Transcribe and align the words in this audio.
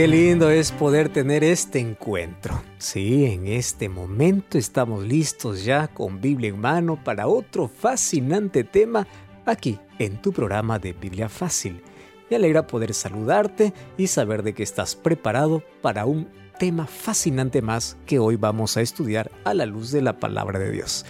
Qué 0.00 0.08
lindo 0.08 0.48
es 0.48 0.72
poder 0.72 1.10
tener 1.10 1.44
este 1.44 1.78
encuentro. 1.78 2.62
Sí, 2.78 3.26
en 3.26 3.46
este 3.46 3.90
momento 3.90 4.56
estamos 4.56 5.04
listos 5.04 5.62
ya 5.62 5.88
con 5.88 6.22
Biblia 6.22 6.48
en 6.48 6.58
mano 6.58 7.04
para 7.04 7.26
otro 7.26 7.68
fascinante 7.68 8.64
tema 8.64 9.06
aquí 9.44 9.78
en 9.98 10.22
tu 10.22 10.32
programa 10.32 10.78
de 10.78 10.94
Biblia 10.94 11.28
Fácil. 11.28 11.82
Me 12.30 12.36
alegra 12.36 12.66
poder 12.66 12.94
saludarte 12.94 13.74
y 13.98 14.06
saber 14.06 14.42
de 14.42 14.54
que 14.54 14.62
estás 14.62 14.96
preparado 14.96 15.62
para 15.82 16.06
un 16.06 16.30
tema 16.58 16.86
fascinante 16.86 17.60
más 17.60 17.98
que 18.06 18.18
hoy 18.18 18.36
vamos 18.36 18.78
a 18.78 18.80
estudiar 18.80 19.30
a 19.44 19.52
la 19.52 19.66
luz 19.66 19.90
de 19.90 20.00
la 20.00 20.18
palabra 20.18 20.58
de 20.58 20.70
Dios. 20.70 21.04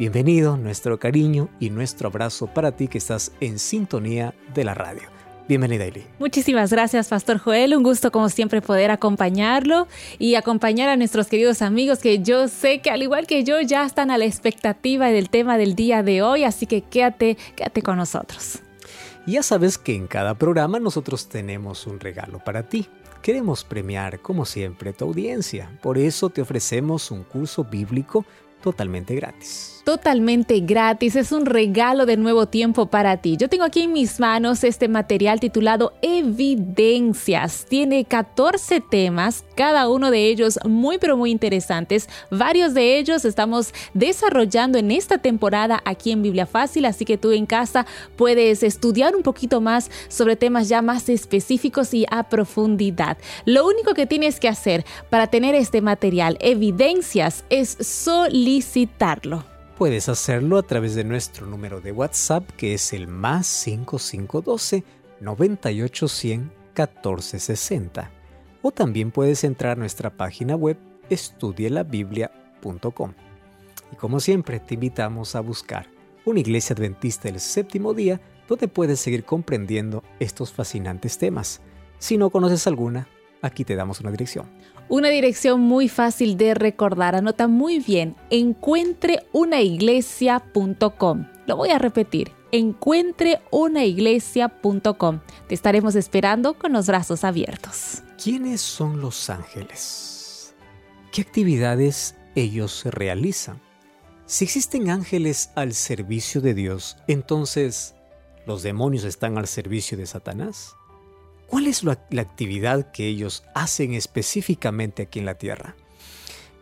Bienvenido, 0.00 0.56
nuestro 0.56 0.98
cariño 0.98 1.48
y 1.60 1.70
nuestro 1.70 2.08
abrazo 2.08 2.48
para 2.48 2.74
ti 2.74 2.88
que 2.88 2.98
estás 2.98 3.30
en 3.38 3.60
sintonía 3.60 4.34
de 4.52 4.64
la 4.64 4.74
radio. 4.74 5.21
Bienvenida, 5.48 5.84
Eli. 5.84 6.04
Muchísimas 6.18 6.70
gracias, 6.70 7.08
Pastor 7.08 7.38
Joel. 7.38 7.76
Un 7.76 7.82
gusto, 7.82 8.12
como 8.12 8.28
siempre, 8.28 8.62
poder 8.62 8.90
acompañarlo 8.90 9.88
y 10.18 10.36
acompañar 10.36 10.88
a 10.88 10.96
nuestros 10.96 11.26
queridos 11.26 11.62
amigos 11.62 11.98
que 11.98 12.20
yo 12.20 12.48
sé 12.48 12.80
que, 12.80 12.90
al 12.90 13.02
igual 13.02 13.26
que 13.26 13.42
yo, 13.42 13.60
ya 13.60 13.84
están 13.84 14.10
a 14.10 14.18
la 14.18 14.24
expectativa 14.24 15.08
del 15.08 15.30
tema 15.30 15.58
del 15.58 15.74
día 15.74 16.02
de 16.02 16.22
hoy. 16.22 16.44
Así 16.44 16.66
que 16.66 16.82
quédate, 16.82 17.36
quédate 17.56 17.82
con 17.82 17.96
nosotros. 17.96 18.60
Ya 19.26 19.42
sabes 19.42 19.78
que 19.78 19.94
en 19.94 20.06
cada 20.06 20.34
programa 20.38 20.78
nosotros 20.78 21.28
tenemos 21.28 21.86
un 21.86 22.00
regalo 22.00 22.38
para 22.38 22.68
ti. 22.68 22.88
Queremos 23.20 23.64
premiar, 23.64 24.20
como 24.20 24.44
siempre, 24.44 24.92
tu 24.92 25.04
audiencia. 25.06 25.70
Por 25.80 25.98
eso 25.98 26.28
te 26.30 26.42
ofrecemos 26.42 27.10
un 27.10 27.24
curso 27.24 27.64
bíblico 27.64 28.24
totalmente 28.62 29.14
gratis 29.14 29.71
totalmente 29.84 30.60
gratis. 30.60 31.16
Es 31.16 31.32
un 31.32 31.46
regalo 31.46 32.06
de 32.06 32.16
nuevo 32.16 32.46
tiempo 32.46 32.86
para 32.86 33.16
ti. 33.16 33.36
Yo 33.36 33.48
tengo 33.48 33.64
aquí 33.64 33.82
en 33.82 33.92
mis 33.92 34.20
manos 34.20 34.64
este 34.64 34.88
material 34.88 35.40
titulado 35.40 35.92
Evidencias. 36.02 37.66
Tiene 37.68 38.04
14 38.04 38.80
temas, 38.80 39.44
cada 39.54 39.88
uno 39.88 40.10
de 40.10 40.26
ellos 40.26 40.58
muy 40.64 40.98
pero 40.98 41.16
muy 41.16 41.30
interesantes. 41.30 42.08
Varios 42.30 42.74
de 42.74 42.98
ellos 42.98 43.24
estamos 43.24 43.72
desarrollando 43.94 44.78
en 44.78 44.90
esta 44.90 45.18
temporada 45.18 45.82
aquí 45.84 46.12
en 46.12 46.22
Biblia 46.22 46.46
Fácil, 46.46 46.84
así 46.84 47.04
que 47.04 47.18
tú 47.18 47.32
en 47.32 47.46
casa 47.46 47.86
puedes 48.16 48.62
estudiar 48.62 49.16
un 49.16 49.22
poquito 49.22 49.60
más 49.60 49.90
sobre 50.08 50.36
temas 50.36 50.68
ya 50.68 50.82
más 50.82 51.08
específicos 51.08 51.94
y 51.94 52.06
a 52.10 52.24
profundidad. 52.24 53.18
Lo 53.44 53.66
único 53.66 53.94
que 53.94 54.06
tienes 54.06 54.40
que 54.40 54.48
hacer 54.48 54.84
para 55.10 55.26
tener 55.26 55.54
este 55.54 55.80
material, 55.80 56.36
Evidencias, 56.40 57.44
es 57.50 57.76
solicitarlo. 57.80 59.51
Puedes 59.76 60.08
hacerlo 60.08 60.58
a 60.58 60.62
través 60.62 60.94
de 60.94 61.04
nuestro 61.04 61.46
número 61.46 61.80
de 61.80 61.92
WhatsApp 61.92 62.48
que 62.56 62.74
es 62.74 62.92
el 62.92 63.08
más 63.08 63.46
5512 63.46 64.84
98100 65.20 66.52
1460. 66.76 68.10
O 68.62 68.70
también 68.70 69.10
puedes 69.10 69.44
entrar 69.44 69.72
a 69.72 69.80
nuestra 69.80 70.10
página 70.10 70.56
web 70.56 70.76
estudielabiblia.com. 71.10 73.12
Y 73.92 73.96
como 73.96 74.20
siempre, 74.20 74.60
te 74.60 74.74
invitamos 74.74 75.34
a 75.34 75.40
buscar 75.40 75.88
una 76.24 76.40
iglesia 76.40 76.74
adventista 76.74 77.28
del 77.28 77.40
séptimo 77.40 77.94
día 77.94 78.20
donde 78.48 78.68
puedes 78.68 79.00
seguir 79.00 79.24
comprendiendo 79.24 80.04
estos 80.20 80.52
fascinantes 80.52 81.18
temas. 81.18 81.60
Si 81.98 82.18
no 82.18 82.30
conoces 82.30 82.66
alguna, 82.66 83.08
aquí 83.42 83.64
te 83.64 83.76
damos 83.76 84.00
una 84.00 84.10
dirección. 84.10 84.46
Una 84.88 85.10
dirección 85.10 85.60
muy 85.60 85.88
fácil 85.88 86.38
de 86.38 86.54
recordar, 86.54 87.14
anota 87.14 87.46
muy 87.48 87.80
bien, 87.80 88.16
encuentreunaiglesia.com. 88.30 91.26
Lo 91.46 91.56
voy 91.56 91.70
a 91.70 91.78
repetir, 91.78 92.32
encuentreunaiglesia.com. 92.52 95.20
Te 95.48 95.54
estaremos 95.54 95.94
esperando 95.96 96.54
con 96.54 96.72
los 96.72 96.86
brazos 96.86 97.24
abiertos. 97.24 98.02
¿Quiénes 98.22 98.60
son 98.60 99.00
los 99.00 99.30
ángeles? 99.30 100.54
¿Qué 101.10 101.22
actividades 101.22 102.14
ellos 102.34 102.84
realizan? 102.84 103.60
Si 104.26 104.44
existen 104.44 104.88
ángeles 104.88 105.50
al 105.56 105.74
servicio 105.74 106.40
de 106.40 106.54
Dios, 106.54 106.96
entonces, 107.08 107.94
¿los 108.46 108.62
demonios 108.62 109.04
están 109.04 109.36
al 109.36 109.46
servicio 109.46 109.98
de 109.98 110.06
Satanás? 110.06 110.74
¿Cuál 111.52 111.66
es 111.66 111.84
la, 111.84 111.92
actividad 111.92 112.92
que 112.92 113.06
ellos 113.06 113.44
hacen 113.54 113.92
específicamente 113.92 115.02
aquí 115.02 115.18
en 115.18 115.26
la 115.26 115.36
Tierra? 115.36 115.76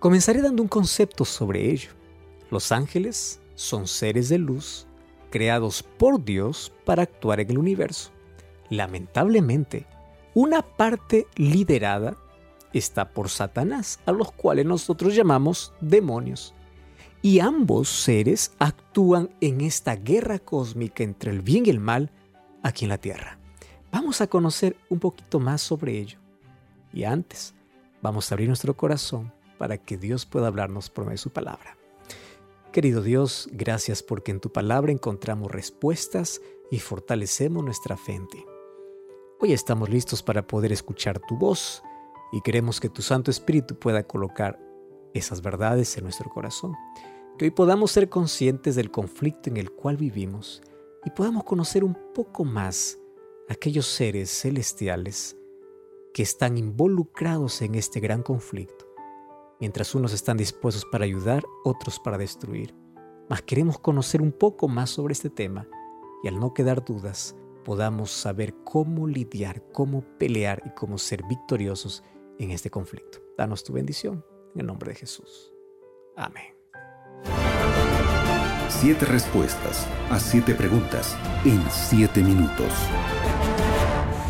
Comenzaré 0.01 0.43
dando 0.43 0.65
un 0.65 0.69
concepto 0.69 1.25
sobre 1.25 1.71
ello. 1.71 1.91
Los 2.51 2.73
ángeles 2.73 3.41
son 3.55 3.87
seres 3.87 4.29
de 4.29 4.39
luz 4.39 4.89
creados 5.31 5.85
por 5.85 6.25
Dios 6.25 6.73
para 6.85 7.05
actuar 7.05 7.39
en 7.39 7.53
el 7.53 7.59
universo. 7.59 8.11
Lamentablemente, 8.69 9.87
una 10.35 10.61
parte 10.61 11.29
liderada 11.37 12.17
está 12.73 13.11
por 13.11 13.29
Satanás, 13.29 14.01
a 14.07 14.11
los 14.11 14.33
cuales 14.33 14.67
nosotros 14.67 15.15
llamamos 15.15 15.73
demonios. 15.81 16.53
Y 17.23 17.39
ambos 17.39 17.89
seres 17.89 18.51
actúan 18.59 19.31
en 19.41 19.61
esta 19.61 19.95
guerra 19.95 20.41
cósmica 20.41 21.05
entre 21.05 21.31
el 21.31 21.43
bien 21.43 21.67
y 21.67 21.71
el 21.71 21.79
mal 21.79 22.11
aquí 22.65 22.87
en 22.87 22.89
la 22.89 22.99
Tierra. 22.99 23.40
Vamos 23.93 24.21
a 24.21 24.29
conocer 24.29 24.77
un 24.89 25.01
poquito 25.01 25.41
más 25.41 25.61
sobre 25.61 25.99
ello. 25.99 26.19
Y 26.93 27.05
antes, 27.05 27.55
vamos 28.03 28.31
a 28.31 28.35
abrir 28.35 28.49
nuestro 28.49 28.77
corazón 28.77 29.33
para 29.59 29.79
que 29.79 29.97
Dios 29.97 30.27
pueda 30.27 30.47
hablarnos 30.47 30.91
por 30.91 31.05
medio 31.05 31.15
de 31.15 31.19
su 31.19 31.31
palabra. 31.31 31.77
Querido 32.73 33.03
Dios, 33.03 33.49
gracias 33.53 34.03
porque 34.03 34.31
en 34.31 34.39
tu 34.39 34.53
palabra 34.53 34.93
encontramos 34.93 35.51
respuestas 35.51 36.41
y 36.71 36.79
fortalecemos 36.79 37.65
nuestra 37.65 37.97
fe 37.97 38.15
en 38.15 38.29
ti. 38.29 38.45
Hoy 39.41 39.53
estamos 39.53 39.89
listos 39.89 40.23
para 40.23 40.47
poder 40.47 40.71
escuchar 40.71 41.19
tu 41.19 41.37
voz 41.37 41.83
y 42.31 42.41
queremos 42.43 42.79
que 42.79 42.89
tu 42.89 43.03
Santo 43.03 43.33
Espíritu 43.33 43.77
pueda 43.77 44.05
colocar 44.05 44.61
esas 45.15 45.43
verdades 45.43 45.97
en 45.97 46.05
nuestro 46.05 46.31
corazón. 46.31 46.77
Que 47.37 47.47
hoy 47.47 47.51
podamos 47.51 47.91
ser 47.91 48.09
conscientes 48.09 48.77
del 48.77 48.93
conflicto 48.93 49.51
en 49.51 49.57
el 49.57 49.73
cual 49.73 49.97
vivimos 49.97 50.63
y 51.05 51.11
podamos 51.11 51.43
conocer 51.43 51.83
un 51.83 51.99
poco 52.15 52.45
más 52.45 53.00
aquellos 53.51 53.87
seres 53.87 54.31
celestiales 54.31 55.37
que 56.15 56.23
están 56.23 56.57
involucrados 56.57 57.63
en 57.63 57.75
este 57.75 57.99
gran 57.99 58.23
conflicto, 58.23 58.87
mientras 59.59 59.93
unos 59.95 60.13
están 60.13 60.37
dispuestos 60.37 60.85
para 60.85 61.05
ayudar, 61.05 61.43
otros 61.65 61.99
para 61.99 62.17
destruir. 62.17 62.75
Mas 63.29 63.43
queremos 63.43 63.79
conocer 63.79 64.23
un 64.23 64.31
poco 64.31 64.69
más 64.69 64.91
sobre 64.91 65.13
este 65.13 65.31
tema 65.31 65.69
y 66.23 66.29
al 66.29 66.39
no 66.39 66.55
quedar 66.55 66.85
dudas, 66.85 67.35
podamos 67.65 68.13
saber 68.13 68.55
cómo 68.63 69.09
lidiar, 69.09 69.65
cómo 69.73 70.05
pelear 70.17 70.63
y 70.65 70.71
cómo 70.71 70.97
ser 70.97 71.25
victoriosos 71.29 72.05
en 72.39 72.53
este 72.53 72.71
conflicto. 72.71 73.19
Danos 73.37 73.65
tu 73.65 73.73
bendición 73.73 74.25
en 74.55 74.61
el 74.61 74.67
nombre 74.67 74.93
de 74.93 74.99
Jesús. 74.99 75.53
Amén. 76.17 76.55
Siete 78.69 79.05
respuestas 79.07 79.87
a 80.09 80.21
siete 80.21 80.55
preguntas 80.55 81.17
en 81.45 81.63
siete 81.71 82.23
minutos. 82.23 82.73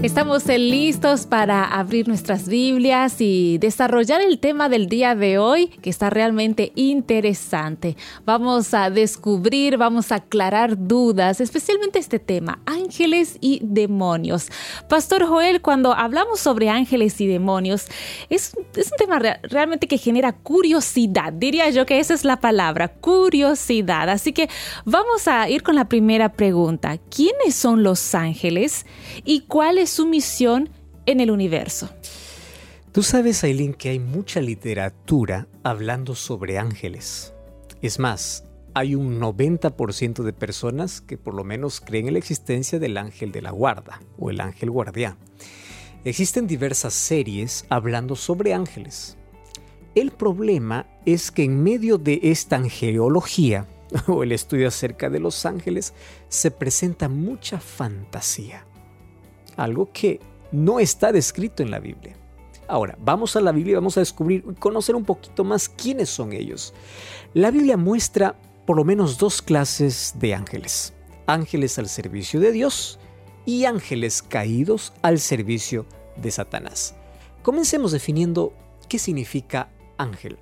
Estamos 0.00 0.46
listos 0.46 1.26
para 1.26 1.64
abrir 1.64 2.06
nuestras 2.06 2.46
Biblias 2.46 3.16
y 3.18 3.58
desarrollar 3.58 4.20
el 4.20 4.38
tema 4.38 4.68
del 4.68 4.88
día 4.88 5.16
de 5.16 5.38
hoy 5.38 5.66
que 5.66 5.90
está 5.90 6.08
realmente 6.08 6.70
interesante. 6.76 7.96
Vamos 8.24 8.74
a 8.74 8.90
descubrir, 8.90 9.76
vamos 9.76 10.12
a 10.12 10.16
aclarar 10.16 10.86
dudas, 10.86 11.40
especialmente 11.40 11.98
este 11.98 12.20
tema, 12.20 12.60
ángeles 12.64 13.38
y 13.40 13.58
demonios. 13.64 14.46
Pastor 14.88 15.26
Joel, 15.26 15.62
cuando 15.62 15.92
hablamos 15.92 16.38
sobre 16.38 16.68
ángeles 16.68 17.20
y 17.20 17.26
demonios, 17.26 17.88
es, 18.30 18.54
un 18.56 18.96
tema 18.98 19.18
realmente 19.18 19.88
que 19.88 19.98
genera 19.98 20.32
curiosidad. 20.32 21.32
Diría 21.32 21.70
yo 21.70 21.86
que 21.86 21.98
esa 21.98 22.14
es 22.14 22.24
la 22.24 22.36
palabra, 22.40 22.86
curiosidad. 22.86 24.08
Así 24.08 24.32
que 24.32 24.48
vamos 24.84 25.26
a 25.26 25.48
ir 25.48 25.64
con 25.64 25.74
la 25.74 25.88
primera 25.88 26.34
pregunta. 26.34 26.98
¿Quiénes 27.10 27.56
son 27.56 27.82
los 27.82 28.14
ángeles 28.14 28.86
y 29.24 29.40
cuál 29.40 29.76
es 29.88 29.94
su 29.94 30.06
misión 30.06 30.68
en 31.06 31.20
el 31.20 31.30
universo. 31.30 31.88
Tú 32.92 33.02
sabes, 33.02 33.42
Aileen, 33.42 33.72
que 33.72 33.88
hay 33.88 33.98
mucha 33.98 34.42
literatura 34.42 35.48
hablando 35.62 36.14
sobre 36.14 36.58
ángeles. 36.58 37.32
Es 37.80 37.98
más, 37.98 38.44
hay 38.74 38.94
un 38.94 39.18
90% 39.18 40.24
de 40.24 40.34
personas 40.34 41.00
que 41.00 41.16
por 41.16 41.32
lo 41.32 41.42
menos 41.42 41.80
creen 41.80 42.06
en 42.06 42.12
la 42.12 42.18
existencia 42.18 42.78
del 42.78 42.98
ángel 42.98 43.32
de 43.32 43.40
la 43.40 43.50
guarda 43.50 44.02
o 44.18 44.28
el 44.28 44.42
ángel 44.42 44.70
guardián. 44.70 45.16
Existen 46.04 46.46
diversas 46.46 46.92
series 46.92 47.64
hablando 47.70 48.14
sobre 48.14 48.52
ángeles. 48.52 49.16
El 49.94 50.10
problema 50.10 50.86
es 51.06 51.30
que 51.30 51.44
en 51.44 51.62
medio 51.62 51.96
de 51.96 52.20
esta 52.24 52.56
angelología, 52.56 53.66
o 54.06 54.22
el 54.22 54.32
estudio 54.32 54.68
acerca 54.68 55.08
de 55.08 55.20
los 55.20 55.46
ángeles, 55.46 55.94
se 56.28 56.50
presenta 56.50 57.08
mucha 57.08 57.58
fantasía. 57.58 58.67
Algo 59.58 59.90
que 59.92 60.20
no 60.50 60.80
está 60.80 61.12
descrito 61.12 61.62
en 61.62 61.70
la 61.70 61.80
Biblia. 61.80 62.16
Ahora, 62.68 62.96
vamos 63.00 63.36
a 63.36 63.40
la 63.40 63.52
Biblia 63.52 63.72
y 63.72 63.74
vamos 63.76 63.96
a 63.96 64.00
descubrir 64.00 64.44
y 64.48 64.54
conocer 64.54 64.94
un 64.94 65.04
poquito 65.04 65.44
más 65.44 65.68
quiénes 65.68 66.08
son 66.08 66.32
ellos. 66.32 66.72
La 67.34 67.50
Biblia 67.50 67.76
muestra 67.76 68.36
por 68.66 68.76
lo 68.76 68.84
menos 68.84 69.18
dos 69.18 69.42
clases 69.42 70.14
de 70.18 70.34
ángeles. 70.34 70.94
Ángeles 71.26 71.78
al 71.78 71.88
servicio 71.88 72.40
de 72.40 72.52
Dios 72.52 72.98
y 73.46 73.64
ángeles 73.64 74.22
caídos 74.22 74.92
al 75.02 75.18
servicio 75.18 75.86
de 76.16 76.30
Satanás. 76.30 76.94
Comencemos 77.42 77.92
definiendo 77.92 78.52
qué 78.88 78.98
significa 78.98 79.70
ángel. 79.96 80.38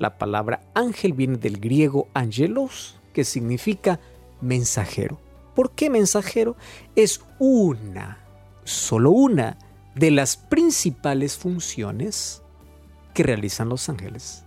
La 0.00 0.18
palabra 0.18 0.60
ángel 0.74 1.12
viene 1.12 1.36
del 1.36 1.60
griego 1.60 2.08
angelos, 2.14 2.98
que 3.12 3.24
significa 3.24 4.00
mensajero. 4.40 5.20
¿Por 5.54 5.72
qué 5.72 5.90
mensajero? 5.90 6.56
Es 6.96 7.20
una, 7.38 8.19
solo 8.70 9.10
una 9.10 9.58
de 9.94 10.10
las 10.10 10.36
principales 10.36 11.36
funciones 11.36 12.42
que 13.14 13.22
realizan 13.22 13.68
los 13.68 13.88
ángeles. 13.88 14.44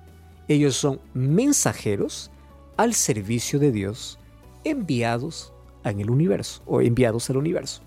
Ellos 0.47 0.75
son 0.75 0.99
mensajeros 1.13 2.31
al 2.77 2.93
servicio 2.93 3.59
de 3.59 3.71
Dios, 3.71 4.19
enviados 4.63 5.53
en 5.83 5.99
el 5.99 6.09
universo 6.09 6.61
o 6.65 6.81
enviados 6.81 7.29
al 7.29 7.37
universo. 7.37 7.81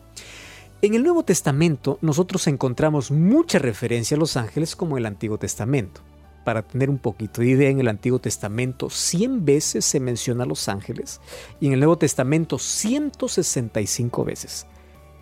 En 0.82 0.94
el 0.94 1.02
Nuevo 1.02 1.22
Testamento 1.22 1.98
nosotros 2.02 2.46
encontramos 2.46 3.10
mucha 3.10 3.58
referencia 3.58 4.16
a 4.16 4.20
los 4.20 4.36
ángeles 4.36 4.76
como 4.76 4.96
en 4.96 5.02
el 5.02 5.06
Antiguo 5.06 5.38
Testamento. 5.38 6.02
Para 6.44 6.62
tener 6.62 6.90
un 6.90 6.98
poquito 6.98 7.40
de 7.40 7.48
idea, 7.48 7.70
en 7.70 7.80
el 7.80 7.88
Antiguo 7.88 8.20
Testamento 8.20 8.88
100 8.88 9.44
veces 9.44 9.84
se 9.84 9.98
menciona 9.98 10.44
a 10.44 10.46
los 10.46 10.68
ángeles 10.68 11.20
y 11.58 11.66
en 11.66 11.72
el 11.72 11.80
Nuevo 11.80 11.98
Testamento 11.98 12.58
165 12.58 14.24
veces. 14.24 14.66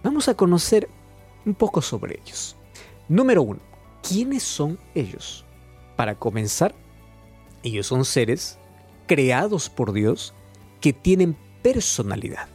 Vamos 0.02 0.28
a 0.28 0.34
conocer 0.34 0.88
un 1.44 1.55
poco 1.55 1.82
sobre 1.82 2.20
ellos. 2.23 2.56
Número 3.08 3.43
uno, 3.43 3.61
¿quiénes 4.02 4.43
son 4.43 4.79
ellos? 4.94 5.44
Para 5.96 6.17
comenzar, 6.17 6.75
ellos 7.62 7.87
son 7.87 8.05
seres 8.05 8.58
creados 9.06 9.69
por 9.69 9.93
Dios 9.93 10.35
que 10.81 10.93
tienen 10.93 11.37
personalidad. 11.62 12.49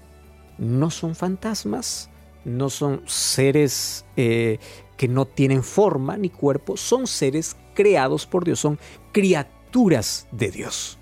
No 0.57 0.91
son 0.91 1.15
fantasmas, 1.15 2.09
no 2.45 2.69
son 2.69 3.01
seres 3.05 4.05
eh, 4.17 4.59
que 4.97 5.07
no 5.07 5.25
tienen 5.25 5.63
forma 5.63 6.17
ni 6.17 6.29
cuerpo, 6.29 6.77
son 6.77 7.07
seres 7.07 7.55
creados 7.73 8.25
por 8.25 8.43
Dios, 8.43 8.59
son 8.59 8.79
criaturas 9.11 10.27
de 10.31 10.51
Dios. 10.51 10.97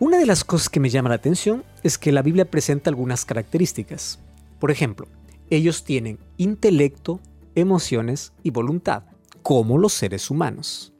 Una 0.00 0.18
de 0.18 0.26
las 0.26 0.44
cosas 0.44 0.68
que 0.68 0.80
me 0.80 0.90
llama 0.90 1.08
la 1.08 1.14
atención 1.16 1.64
es 1.82 1.98
que 1.98 2.12
la 2.12 2.22
Biblia 2.22 2.50
presenta 2.50 2.90
algunas 2.90 3.24
características. 3.24 4.18
Por 4.58 4.70
ejemplo, 4.70 5.06
ellos 5.50 5.84
tienen 5.84 6.18
intelecto, 6.36 7.20
emociones 7.54 8.32
y 8.42 8.50
voluntad, 8.50 9.04
como 9.42 9.78
los 9.78 9.92
seres 9.92 10.30
humanos. 10.30 10.92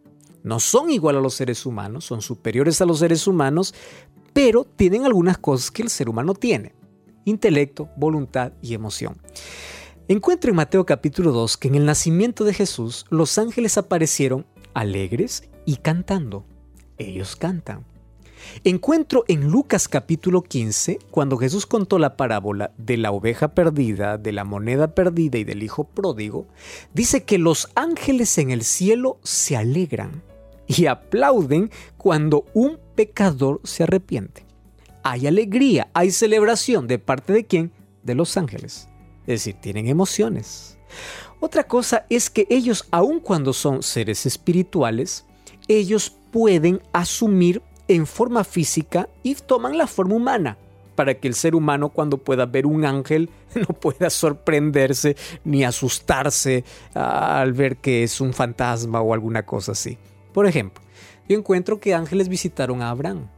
No 0.42 0.60
son 0.60 0.90
igual 0.90 1.16
a 1.16 1.20
los 1.20 1.34
seres 1.34 1.64
humanos, 1.64 2.04
son 2.04 2.20
superiores 2.20 2.80
a 2.80 2.84
los 2.84 2.98
seres 2.98 3.26
humanos, 3.26 3.74
pero 4.32 4.64
tienen 4.64 5.04
algunas 5.04 5.38
cosas 5.38 5.70
que 5.70 5.82
el 5.82 5.90
ser 5.90 6.08
humano 6.08 6.34
tiene. 6.34 6.74
Intelecto, 7.24 7.88
voluntad 7.96 8.52
y 8.60 8.74
emoción. 8.74 9.16
Encuentro 10.06 10.50
en 10.50 10.56
Mateo 10.56 10.84
capítulo 10.84 11.32
2 11.32 11.56
que 11.56 11.68
en 11.68 11.76
el 11.76 11.86
nacimiento 11.86 12.44
de 12.44 12.52
Jesús 12.52 13.06
los 13.08 13.38
ángeles 13.38 13.78
aparecieron 13.78 14.44
alegres 14.74 15.48
y 15.64 15.76
cantando. 15.76 16.44
Ellos 16.98 17.36
cantan. 17.36 17.86
Encuentro 18.64 19.24
en 19.28 19.50
Lucas 19.50 19.88
capítulo 19.88 20.42
15, 20.42 20.98
cuando 21.10 21.36
Jesús 21.36 21.66
contó 21.66 21.98
la 21.98 22.16
parábola 22.16 22.72
de 22.76 22.96
la 22.96 23.10
oveja 23.10 23.48
perdida, 23.54 24.18
de 24.18 24.32
la 24.32 24.44
moneda 24.44 24.94
perdida 24.94 25.38
y 25.38 25.44
del 25.44 25.62
hijo 25.62 25.84
pródigo, 25.84 26.46
dice 26.92 27.24
que 27.24 27.38
los 27.38 27.68
ángeles 27.74 28.38
en 28.38 28.50
el 28.50 28.64
cielo 28.64 29.18
se 29.22 29.56
alegran 29.56 30.22
y 30.66 30.86
aplauden 30.86 31.70
cuando 31.96 32.44
un 32.54 32.78
pecador 32.94 33.60
se 33.64 33.82
arrepiente. 33.82 34.44
Hay 35.02 35.26
alegría, 35.26 35.88
hay 35.92 36.10
celebración 36.10 36.86
de 36.86 36.98
parte 36.98 37.32
de 37.32 37.44
quién? 37.44 37.72
De 38.02 38.14
los 38.14 38.36
ángeles. 38.36 38.88
Es 39.26 39.40
decir, 39.40 39.56
tienen 39.60 39.88
emociones. 39.88 40.78
Otra 41.40 41.64
cosa 41.64 42.06
es 42.08 42.30
que 42.30 42.46
ellos, 42.48 42.86
aun 42.90 43.20
cuando 43.20 43.52
son 43.52 43.82
seres 43.82 44.24
espirituales, 44.24 45.26
ellos 45.68 46.16
pueden 46.30 46.80
asumir 46.92 47.62
en 47.88 48.06
forma 48.06 48.44
física 48.44 49.08
y 49.22 49.34
toman 49.34 49.76
la 49.76 49.86
forma 49.86 50.14
humana 50.14 50.58
para 50.94 51.14
que 51.14 51.28
el 51.28 51.34
ser 51.34 51.54
humano 51.54 51.88
cuando 51.88 52.18
pueda 52.18 52.46
ver 52.46 52.66
un 52.66 52.84
ángel 52.84 53.30
no 53.54 53.74
pueda 53.74 54.10
sorprenderse 54.10 55.16
ni 55.44 55.64
asustarse 55.64 56.64
al 56.94 57.52
ver 57.52 57.76
que 57.76 58.02
es 58.02 58.20
un 58.20 58.32
fantasma 58.32 59.00
o 59.00 59.12
alguna 59.12 59.44
cosa 59.44 59.72
así. 59.72 59.98
Por 60.32 60.46
ejemplo, 60.46 60.82
yo 61.28 61.38
encuentro 61.38 61.80
que 61.80 61.94
ángeles 61.94 62.28
visitaron 62.28 62.82
a 62.82 62.90
Abraham. 62.90 63.28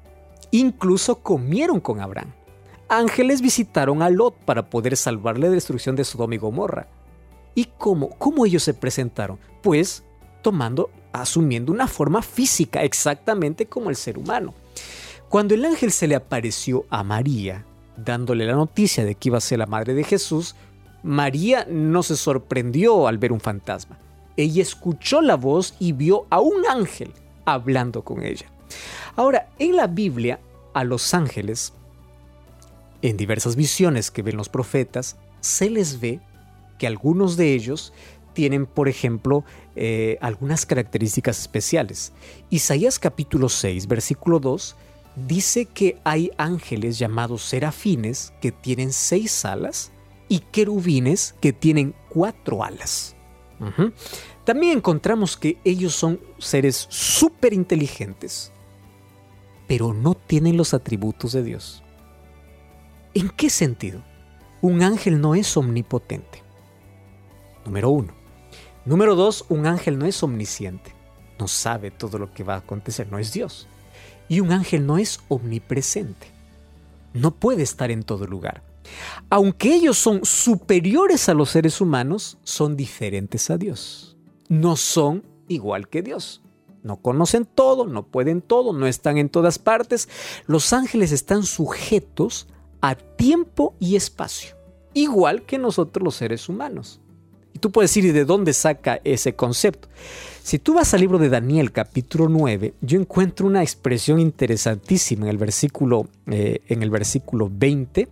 Incluso 0.50 1.16
comieron 1.16 1.80
con 1.80 2.00
Abraham. 2.00 2.32
Ángeles 2.88 3.42
visitaron 3.42 4.00
a 4.00 4.10
Lot 4.10 4.34
para 4.44 4.70
poder 4.70 4.96
salvarle 4.96 5.48
de 5.48 5.56
destrucción 5.56 5.96
de 5.96 6.04
Sodoma 6.04 6.36
y 6.36 6.38
Gomorra. 6.38 6.86
¿Y 7.54 7.66
cómo? 7.78 8.10
¿Cómo 8.10 8.46
ellos 8.46 8.62
se 8.62 8.74
presentaron? 8.74 9.38
Pues 9.62 10.04
tomando 10.42 10.90
asumiendo 11.20 11.72
una 11.72 11.86
forma 11.86 12.22
física 12.22 12.82
exactamente 12.82 13.66
como 13.66 13.90
el 13.90 13.96
ser 13.96 14.18
humano. 14.18 14.54
Cuando 15.28 15.54
el 15.54 15.64
ángel 15.64 15.90
se 15.92 16.06
le 16.06 16.14
apareció 16.14 16.86
a 16.90 17.02
María, 17.02 17.64
dándole 17.96 18.46
la 18.46 18.54
noticia 18.54 19.04
de 19.04 19.14
que 19.14 19.28
iba 19.28 19.38
a 19.38 19.40
ser 19.40 19.58
la 19.58 19.66
madre 19.66 19.94
de 19.94 20.04
Jesús, 20.04 20.54
María 21.02 21.66
no 21.68 22.02
se 22.02 22.16
sorprendió 22.16 23.08
al 23.08 23.18
ver 23.18 23.32
un 23.32 23.40
fantasma. 23.40 23.98
Ella 24.36 24.62
escuchó 24.62 25.20
la 25.20 25.36
voz 25.36 25.74
y 25.78 25.92
vio 25.92 26.26
a 26.30 26.40
un 26.40 26.66
ángel 26.66 27.12
hablando 27.44 28.02
con 28.02 28.22
ella. 28.22 28.46
Ahora, 29.14 29.48
en 29.58 29.76
la 29.76 29.86
Biblia, 29.86 30.40
a 30.74 30.84
los 30.84 31.14
ángeles, 31.14 31.72
en 33.02 33.16
diversas 33.16 33.56
visiones 33.56 34.10
que 34.10 34.22
ven 34.22 34.36
los 34.36 34.48
profetas, 34.48 35.16
se 35.40 35.70
les 35.70 36.00
ve 36.00 36.20
que 36.78 36.86
algunos 36.86 37.36
de 37.36 37.54
ellos 37.54 37.92
tienen, 38.36 38.66
por 38.66 38.86
ejemplo, 38.86 39.44
eh, 39.76 40.18
algunas 40.20 40.66
características 40.66 41.40
especiales. 41.40 42.12
Isaías 42.50 42.98
capítulo 42.98 43.48
6, 43.48 43.88
versículo 43.88 44.40
2, 44.40 44.76
dice 45.26 45.64
que 45.64 45.96
hay 46.04 46.30
ángeles 46.36 46.98
llamados 46.98 47.42
serafines 47.42 48.34
que 48.42 48.52
tienen 48.52 48.92
seis 48.92 49.46
alas 49.46 49.90
y 50.28 50.40
querubines 50.40 51.34
que 51.40 51.54
tienen 51.54 51.94
cuatro 52.10 52.62
alas. 52.62 53.16
También 54.44 54.76
encontramos 54.76 55.38
que 55.38 55.56
ellos 55.64 55.94
son 55.94 56.20
seres 56.36 56.86
súper 56.90 57.54
inteligentes, 57.54 58.52
pero 59.66 59.94
no 59.94 60.12
tienen 60.12 60.58
los 60.58 60.74
atributos 60.74 61.32
de 61.32 61.42
Dios. 61.42 61.82
¿En 63.14 63.30
qué 63.30 63.48
sentido? 63.48 64.02
Un 64.60 64.82
ángel 64.82 65.22
no 65.22 65.34
es 65.34 65.56
omnipotente. 65.56 66.42
Número 67.66 67.90
uno. 67.90 68.25
Número 68.86 69.16
dos, 69.16 69.44
un 69.48 69.66
ángel 69.66 69.98
no 69.98 70.06
es 70.06 70.22
omnisciente, 70.22 70.94
no 71.40 71.48
sabe 71.48 71.90
todo 71.90 72.18
lo 72.18 72.32
que 72.32 72.44
va 72.44 72.54
a 72.54 72.58
acontecer, 72.58 73.08
no 73.10 73.18
es 73.18 73.32
Dios. 73.32 73.66
Y 74.28 74.38
un 74.38 74.52
ángel 74.52 74.86
no 74.86 74.96
es 74.96 75.18
omnipresente, 75.26 76.28
no 77.12 77.32
puede 77.32 77.64
estar 77.64 77.90
en 77.90 78.04
todo 78.04 78.28
lugar. 78.28 78.62
Aunque 79.28 79.74
ellos 79.74 79.98
son 79.98 80.24
superiores 80.24 81.28
a 81.28 81.34
los 81.34 81.50
seres 81.50 81.80
humanos, 81.80 82.38
son 82.44 82.76
diferentes 82.76 83.50
a 83.50 83.58
Dios. 83.58 84.16
No 84.48 84.76
son 84.76 85.24
igual 85.48 85.88
que 85.88 86.02
Dios. 86.02 86.42
No 86.84 86.98
conocen 86.98 87.44
todo, 87.44 87.86
no 87.86 88.06
pueden 88.06 88.40
todo, 88.40 88.72
no 88.72 88.86
están 88.86 89.18
en 89.18 89.28
todas 89.28 89.58
partes. 89.58 90.08
Los 90.46 90.72
ángeles 90.72 91.10
están 91.10 91.42
sujetos 91.42 92.46
a 92.80 92.94
tiempo 92.94 93.74
y 93.80 93.96
espacio, 93.96 94.54
igual 94.94 95.42
que 95.42 95.58
nosotros 95.58 96.04
los 96.04 96.14
seres 96.14 96.48
humanos. 96.48 97.00
Y 97.56 97.58
tú 97.58 97.72
puedes 97.72 97.90
decir, 97.90 98.04
¿y 98.04 98.12
de 98.12 98.26
dónde 98.26 98.52
saca 98.52 99.00
ese 99.02 99.34
concepto? 99.34 99.88
Si 100.42 100.58
tú 100.58 100.74
vas 100.74 100.92
al 100.92 101.00
libro 101.00 101.16
de 101.16 101.30
Daniel 101.30 101.72
capítulo 101.72 102.28
9, 102.28 102.74
yo 102.82 103.00
encuentro 103.00 103.46
una 103.46 103.62
expresión 103.62 104.20
interesantísima 104.20 105.24
en 105.24 105.30
el 105.30 105.38
versículo, 105.38 106.06
eh, 106.26 106.60
en 106.68 106.82
el 106.82 106.90
versículo 106.90 107.50
20 107.50 108.08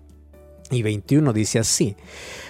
y 0.71 0.83
21 0.83 1.35
dice 1.35 1.59
así, 1.59 1.95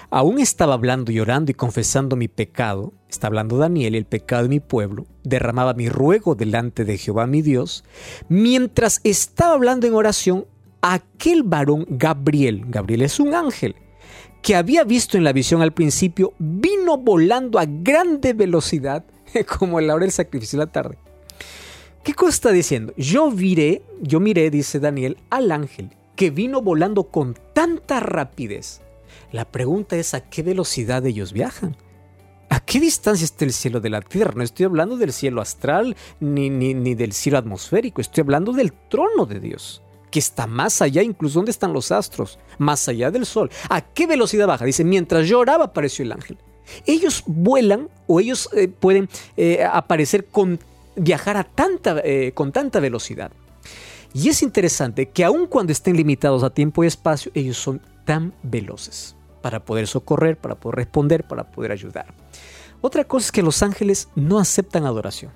aún 0.08 0.38
estaba 0.38 0.74
hablando 0.74 1.10
y 1.10 1.18
orando 1.18 1.50
y 1.50 1.54
confesando 1.54 2.14
mi 2.14 2.28
pecado, 2.28 2.92
está 3.10 3.26
hablando 3.26 3.58
Daniel, 3.58 3.96
el 3.96 4.04
pecado 4.04 4.44
de 4.44 4.50
mi 4.50 4.60
pueblo, 4.60 5.04
derramaba 5.24 5.74
mi 5.74 5.88
ruego 5.88 6.36
delante 6.36 6.84
de 6.84 6.96
Jehová 6.96 7.26
mi 7.26 7.42
Dios, 7.42 7.82
mientras 8.28 9.00
estaba 9.02 9.54
hablando 9.54 9.88
en 9.88 9.94
oración, 9.94 10.46
aquel 10.80 11.42
varón 11.42 11.86
Gabriel, 11.88 12.62
Gabriel 12.68 13.02
es 13.02 13.18
un 13.18 13.34
ángel, 13.34 13.74
que 14.44 14.54
había 14.54 14.84
visto 14.84 15.16
en 15.16 15.24
la 15.24 15.32
visión 15.32 15.62
al 15.62 15.72
principio 15.72 16.34
vino 16.38 16.98
volando 16.98 17.58
a 17.58 17.64
grande 17.64 18.34
velocidad 18.34 19.02
como 19.58 19.80
en 19.80 19.86
la 19.86 19.94
hora 19.94 20.04
del 20.04 20.12
sacrificio 20.12 20.58
de 20.58 20.66
la 20.66 20.70
tarde. 20.70 20.98
¿Qué 22.02 22.12
cosa 22.12 22.34
está 22.34 22.52
diciendo? 22.52 22.92
Yo 22.98 23.30
miré, 23.30 23.80
yo 24.02 24.20
miré, 24.20 24.50
dice 24.50 24.80
Daniel, 24.80 25.16
al 25.30 25.50
ángel 25.50 25.88
que 26.14 26.30
vino 26.30 26.60
volando 26.60 27.04
con 27.04 27.34
tanta 27.54 28.00
rapidez. 28.00 28.82
La 29.32 29.46
pregunta 29.46 29.96
es 29.96 30.12
a 30.12 30.20
qué 30.20 30.42
velocidad 30.42 31.06
ellos 31.06 31.32
viajan. 31.32 31.74
¿A 32.50 32.60
qué 32.60 32.80
distancia 32.80 33.24
está 33.24 33.46
el 33.46 33.52
cielo 33.54 33.80
de 33.80 33.88
la 33.88 34.02
tierra? 34.02 34.34
No 34.36 34.44
estoy 34.44 34.66
hablando 34.66 34.98
del 34.98 35.14
cielo 35.14 35.40
astral 35.40 35.96
ni, 36.20 36.50
ni, 36.50 36.74
ni 36.74 36.94
del 36.94 37.14
cielo 37.14 37.38
atmosférico, 37.38 38.02
estoy 38.02 38.20
hablando 38.20 38.52
del 38.52 38.74
trono 38.74 39.24
de 39.24 39.40
Dios 39.40 39.83
que 40.14 40.20
está 40.20 40.46
más 40.46 40.80
allá, 40.80 41.02
incluso 41.02 41.40
donde 41.40 41.50
están 41.50 41.72
los 41.72 41.90
astros, 41.90 42.38
más 42.58 42.86
allá 42.86 43.10
del 43.10 43.26
sol. 43.26 43.50
¿A 43.68 43.80
qué 43.80 44.06
velocidad 44.06 44.46
baja? 44.46 44.64
Dice, 44.64 44.84
mientras 44.84 45.26
yo 45.26 45.40
oraba 45.40 45.64
apareció 45.64 46.04
el 46.04 46.12
ángel. 46.12 46.38
Ellos 46.86 47.24
vuelan 47.26 47.88
o 48.06 48.20
ellos 48.20 48.48
eh, 48.52 48.68
pueden 48.68 49.08
eh, 49.36 49.64
aparecer 49.64 50.26
con, 50.26 50.60
viajar 50.94 51.36
a 51.36 51.42
tanta, 51.42 52.00
eh, 52.04 52.30
con 52.32 52.52
tanta 52.52 52.78
velocidad. 52.78 53.32
Y 54.12 54.28
es 54.28 54.44
interesante 54.44 55.08
que 55.08 55.24
aun 55.24 55.48
cuando 55.48 55.72
estén 55.72 55.96
limitados 55.96 56.44
a 56.44 56.50
tiempo 56.50 56.84
y 56.84 56.86
espacio, 56.86 57.32
ellos 57.34 57.56
son 57.56 57.82
tan 58.04 58.34
veloces 58.44 59.16
para 59.42 59.64
poder 59.64 59.88
socorrer, 59.88 60.36
para 60.36 60.54
poder 60.54 60.76
responder, 60.76 61.26
para 61.26 61.50
poder 61.50 61.72
ayudar. 61.72 62.14
Otra 62.80 63.02
cosa 63.02 63.26
es 63.26 63.32
que 63.32 63.42
los 63.42 63.64
ángeles 63.64 64.10
no 64.14 64.38
aceptan 64.38 64.86
adoración. 64.86 65.32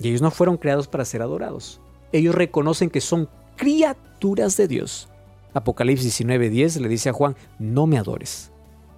Y 0.00 0.08
ellos 0.08 0.20
no 0.20 0.32
fueron 0.32 0.56
creados 0.56 0.88
para 0.88 1.04
ser 1.04 1.22
adorados. 1.22 1.80
Ellos 2.10 2.34
reconocen 2.34 2.90
que 2.90 3.00
son 3.00 3.28
criaturas 3.56 4.56
de 4.56 4.68
Dios. 4.68 5.08
Apocalipsis 5.54 6.20
19:10 6.20 6.80
le 6.80 6.88
dice 6.88 7.08
a 7.08 7.12
Juan, 7.12 7.34
no 7.58 7.86
me 7.86 7.98
adores. 7.98 8.50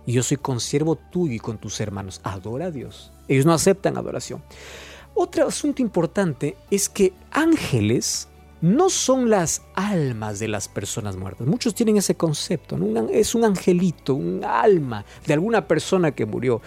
Yo 0.06 0.22
soy 0.22 0.38
consiervo 0.38 0.96
tuyo 0.96 1.34
y 1.34 1.38
con 1.38 1.58
tus 1.58 1.80
hermanos. 1.80 2.20
Adora 2.24 2.66
a 2.66 2.70
Dios. 2.70 3.12
Ellos 3.28 3.46
no 3.46 3.52
aceptan 3.52 3.96
adoración. 3.96 4.42
Otro 5.14 5.46
asunto 5.46 5.82
importante 5.82 6.56
es 6.70 6.88
que 6.88 7.12
ángeles 7.30 8.28
no 8.60 8.90
son 8.90 9.30
las 9.30 9.62
almas 9.74 10.38
de 10.38 10.48
las 10.48 10.66
personas 10.66 11.16
muertas. 11.16 11.46
Muchos 11.46 11.74
tienen 11.74 11.98
ese 11.98 12.16
concepto. 12.16 12.76
Es 13.10 13.34
un 13.34 13.44
angelito, 13.44 14.14
un 14.14 14.44
alma 14.44 15.04
de 15.26 15.34
alguna 15.34 15.68
persona 15.68 16.12
que 16.12 16.26
murió. 16.26 16.62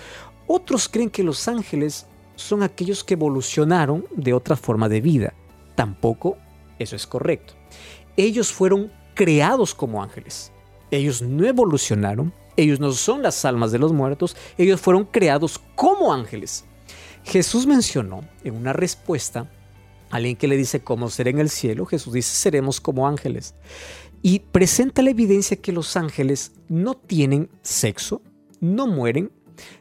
Otros 0.47 0.87
creen 0.87 1.09
que 1.09 1.23
los 1.23 1.47
ángeles 1.47 2.05
son 2.35 2.63
aquellos 2.63 3.03
que 3.03 3.15
evolucionaron 3.15 4.05
de 4.15 4.33
otra 4.33 4.55
forma 4.55 4.87
de 4.87 5.01
vida. 5.01 5.33
Tampoco 5.75 6.37
eso 6.77 6.95
es 6.95 7.07
correcto 7.07 7.60
ellos 8.17 8.51
fueron 8.51 8.91
creados 9.13 9.73
como 9.75 10.01
ángeles. 10.01 10.51
Ellos 10.91 11.21
no 11.21 11.45
evolucionaron, 11.45 12.33
ellos 12.57 12.79
no 12.79 12.91
son 12.91 13.21
las 13.21 13.45
almas 13.45 13.71
de 13.71 13.79
los 13.79 13.93
muertos, 13.93 14.35
ellos 14.57 14.81
fueron 14.81 15.05
creados 15.05 15.59
como 15.75 16.13
ángeles. 16.13 16.65
Jesús 17.23 17.65
mencionó 17.65 18.21
en 18.43 18.55
una 18.55 18.73
respuesta 18.73 19.49
a 20.09 20.17
alguien 20.17 20.35
que 20.35 20.47
le 20.47 20.57
dice 20.57 20.81
cómo 20.81 21.09
será 21.09 21.29
en 21.29 21.39
el 21.39 21.49
cielo, 21.49 21.85
Jesús 21.85 22.13
dice 22.13 22.35
seremos 22.35 22.81
como 22.81 23.07
ángeles. 23.07 23.55
Y 24.21 24.39
presenta 24.39 25.01
la 25.01 25.09
evidencia 25.09 25.57
que 25.57 25.71
los 25.71 25.97
ángeles 25.97 26.51
no 26.67 26.95
tienen 26.95 27.49
sexo, 27.63 28.21
no 28.59 28.85
mueren, 28.85 29.31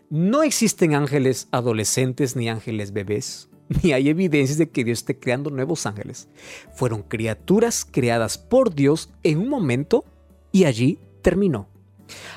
no 0.08 0.42
existen 0.42 0.94
ángeles 0.94 1.48
adolescentes 1.50 2.36
ni 2.36 2.48
ángeles 2.48 2.92
bebés, 2.92 3.49
ni 3.82 3.92
hay 3.92 4.08
evidencias 4.08 4.58
de 4.58 4.68
que 4.68 4.84
Dios 4.84 4.98
esté 4.98 5.18
creando 5.18 5.50
nuevos 5.50 5.86
ángeles. 5.86 6.28
Fueron 6.74 7.02
criaturas 7.02 7.86
creadas 7.88 8.36
por 8.36 8.74
Dios 8.74 9.10
en 9.22 9.38
un 9.38 9.48
momento 9.48 10.04
y 10.52 10.64
allí 10.64 10.98
terminó. 11.22 11.68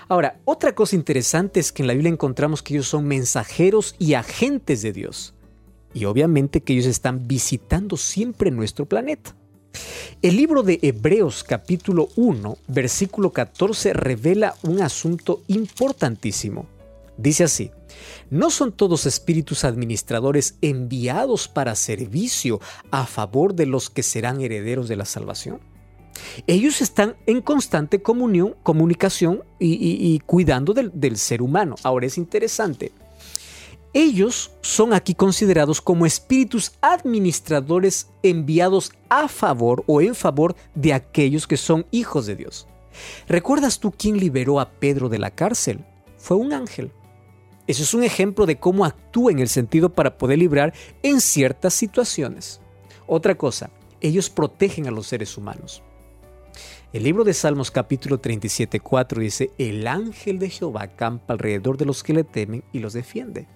Ahora, 0.08 0.40
otra 0.46 0.76
cosa 0.76 0.96
interesante 0.96 1.60
es 1.60 1.72
que 1.72 1.82
en 1.82 1.88
la 1.88 1.94
Biblia 1.94 2.12
encontramos 2.12 2.62
que 2.62 2.76
ellos 2.76 2.88
son 2.88 3.06
mensajeros 3.06 3.96
y 3.98 4.14
agentes 4.14 4.84
de 4.84 4.94
Dios. 4.94 5.34
Y 5.96 6.06
obviamente 6.06 6.62
que 6.62 6.74
ellos 6.74 6.86
están 6.86 7.28
visitando 7.28 7.98
siempre 7.98 8.52
nuestro 8.52 8.86
planeta. 8.86 9.36
El 10.22 10.38
libro 10.38 10.62
de 10.62 10.78
Hebreos 10.84 11.44
capítulo 11.44 12.10
1, 12.16 12.58
versículo 12.68 13.32
14 13.32 13.94
revela 13.94 14.56
un 14.62 14.82
asunto 14.82 15.42
importantísimo. 15.48 16.68
Dice 17.18 17.44
así, 17.44 17.72
¿no 18.30 18.50
son 18.50 18.72
todos 18.72 19.06
espíritus 19.06 19.64
administradores 19.64 20.56
enviados 20.62 21.48
para 21.48 21.76
servicio 21.76 22.60
a 22.92 23.06
favor 23.06 23.54
de 23.54 23.66
los 23.66 23.90
que 23.90 24.04
serán 24.04 24.42
herederos 24.42 24.88
de 24.88 24.96
la 24.96 25.06
salvación? 25.06 25.60
Ellos 26.48 26.82
están 26.82 27.16
en 27.26 27.42
constante 27.42 28.02
comunión, 28.02 28.56
comunicación 28.64 29.44
y, 29.60 30.20
cuidando 30.26 30.74
del, 30.74 30.92
del 30.94 31.18
ser 31.18 31.42
humano. 31.42 31.76
Ahora 31.84 32.06
es 32.06 32.18
interesante. 32.18 32.92
Ellos 33.96 34.52
son 34.62 34.94
aquí 34.94 35.14
considerados 35.14 35.80
como 35.80 36.08
espíritus 36.08 36.74
administradores 36.82 38.08
enviados 38.24 38.92
a 39.10 39.28
favor 39.28 39.84
o 39.86 40.02
en 40.02 40.16
favor 40.16 40.56
de 40.74 40.94
aquellos 40.94 41.46
que 41.46 41.58
son 41.58 41.86
hijos 41.92 42.26
de 42.26 42.36
Dios. 42.36 42.68
¿Recuerdas 43.28 43.80
tú 43.80 43.92
quién 43.92 44.18
liberó 44.18 44.60
a 44.60 44.72
Pedro 44.72 45.10
de 45.10 45.20
la 45.20 45.32
cárcel? 45.32 45.86
Fue 46.18 46.38
un 46.38 46.54
ángel. 46.54 46.92
Eso 47.66 47.84
es 47.84 47.94
un 47.94 48.04
ejemplo 48.04 48.46
de 48.46 48.58
cómo 48.58 48.84
actúa 48.84 49.32
en 49.32 49.40
el 49.40 49.48
sentido 49.48 49.90
para 49.90 50.18
poder 50.18 50.40
librar 50.40 50.74
en 51.02 51.22
ciertas 51.22 51.74
situaciones. 51.74 52.60
Otra 53.08 53.36
cosa, 53.36 53.70
ellos 54.02 54.30
protegen 54.30 54.88
a 54.88 54.92
los 54.92 55.08
seres 55.08 55.38
humanos. 55.38 55.82
El 56.92 57.04
libro 57.04 57.24
de 57.24 57.34
Salmos 57.34 57.72
capítulo 57.72 58.20
37, 58.20 58.80
4 58.82 59.22
dice, 59.22 59.52
el 59.58 59.88
ángel 59.88 60.40
de 60.40 60.50
Jehová 60.50 60.84
acampa 60.84 61.34
alrededor 61.34 61.78
de 61.78 61.86
los 61.86 62.04
que 62.04 62.14
le 62.14 62.24
temen 62.24 62.64
y 62.74 62.80
los 62.80 62.94
defiende. 62.94 63.48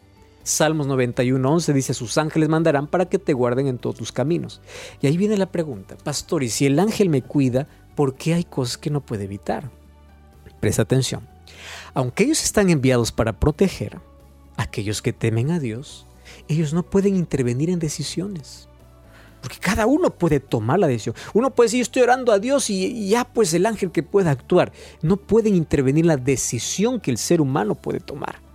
Salmos 0.42 0.88
91, 0.88 1.52
11 1.52 1.74
dice, 1.74 1.94
sus 1.94 2.18
ángeles 2.18 2.48
mandarán 2.48 2.88
para 2.88 3.08
que 3.08 3.20
te 3.20 3.34
guarden 3.34 3.68
en 3.68 3.78
todos 3.78 3.98
tus 3.98 4.14
caminos. 4.14 4.62
Y 5.02 5.08
ahí 5.08 5.18
viene 5.18 5.36
la 5.38 5.52
pregunta, 5.52 5.98
pastor, 5.98 6.44
y 6.44 6.50
si 6.50 6.66
el 6.66 6.80
ángel 6.80 7.10
me 7.10 7.22
cuida, 7.22 7.68
¿por 7.96 8.16
qué 8.16 8.34
hay 8.34 8.46
cosas 8.46 8.78
que 8.78 8.90
no 8.90 9.02
puede 9.02 9.26
evitar? 9.26 9.70
Presta 10.62 10.84
atención. 10.84 11.28
Aunque 11.94 12.24
ellos 12.24 12.44
están 12.44 12.70
enviados 12.70 13.12
para 13.12 13.40
proteger 13.40 14.00
a 14.58 14.64
aquellos 14.64 15.02
que 15.02 15.14
temen 15.14 15.52
a 15.52 15.60
Dios, 15.60 16.06
ellos 16.48 16.74
no 16.74 16.84
pueden 16.84 17.16
intervenir 17.16 17.70
en 17.70 17.80
decisiones. 17.80 18.68
Porque 19.42 19.60
cada 19.60 19.86
uno 19.86 20.10
puede 20.10 20.40
tomar 20.40 20.80
la 20.80 20.88
decisión. 20.88 21.16
Uno 21.34 21.52
puede 21.52 21.68
decir, 21.68 21.80
yo 21.80 21.84
estoy 21.84 22.02
orando 22.02 22.32
a 22.32 22.40
Dios 22.40 22.70
y 22.70 23.08
ya 23.08 23.24
pues 23.24 23.54
el 23.54 23.66
ángel 23.66 23.92
que 23.92 24.04
pueda 24.04 24.32
actuar. 24.32 24.72
No 25.02 25.18
pueden 25.18 25.56
intervenir 25.56 26.04
en 26.04 26.10
la 26.10 26.18
decisión 26.18 27.00
que 27.00 27.12
el 27.12 27.18
ser 27.18 27.40
humano 27.40 27.76
puede 27.76 28.00
tomar. 28.00 28.48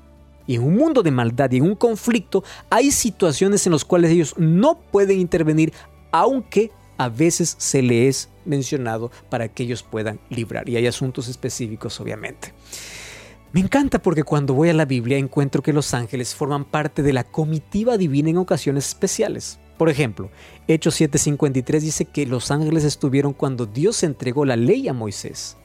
Y 0.46 0.56
en 0.56 0.64
un 0.64 0.76
mundo 0.76 1.02
de 1.02 1.10
maldad 1.10 1.50
y 1.52 1.58
en 1.58 1.64
un 1.64 1.76
conflicto 1.76 2.42
hay 2.68 2.90
situaciones 2.90 3.64
en 3.66 3.72
las 3.72 3.84
cuales 3.84 4.10
ellos 4.10 4.34
no 4.36 4.78
pueden 4.78 5.20
intervenir, 5.20 5.72
aunque 6.10 6.70
a 7.04 7.08
veces 7.08 7.54
se 7.58 7.82
les 7.82 8.02
es 8.02 8.28
mencionado 8.44 9.10
para 9.28 9.48
que 9.48 9.62
ellos 9.62 9.82
puedan 9.82 10.20
librar. 10.30 10.68
Y 10.68 10.76
hay 10.76 10.86
asuntos 10.86 11.28
específicos, 11.28 12.00
obviamente. 12.00 12.52
Me 13.52 13.60
encanta 13.60 14.00
porque 14.00 14.24
cuando 14.24 14.54
voy 14.54 14.70
a 14.70 14.72
la 14.72 14.86
Biblia 14.86 15.18
encuentro 15.18 15.62
que 15.62 15.74
los 15.74 15.92
ángeles 15.92 16.34
forman 16.34 16.64
parte 16.64 17.02
de 17.02 17.12
la 17.12 17.24
comitiva 17.24 17.98
divina 17.98 18.30
en 18.30 18.38
ocasiones 18.38 18.88
especiales. 18.88 19.58
Por 19.76 19.90
ejemplo, 19.90 20.30
Hechos 20.68 20.98
7:53 20.98 21.80
dice 21.80 22.04
que 22.06 22.24
los 22.24 22.50
ángeles 22.50 22.84
estuvieron 22.84 23.34
cuando 23.34 23.66
Dios 23.66 24.02
entregó 24.04 24.44
la 24.44 24.56
ley 24.56 24.88
a 24.88 24.94
Moisés. 24.94 25.56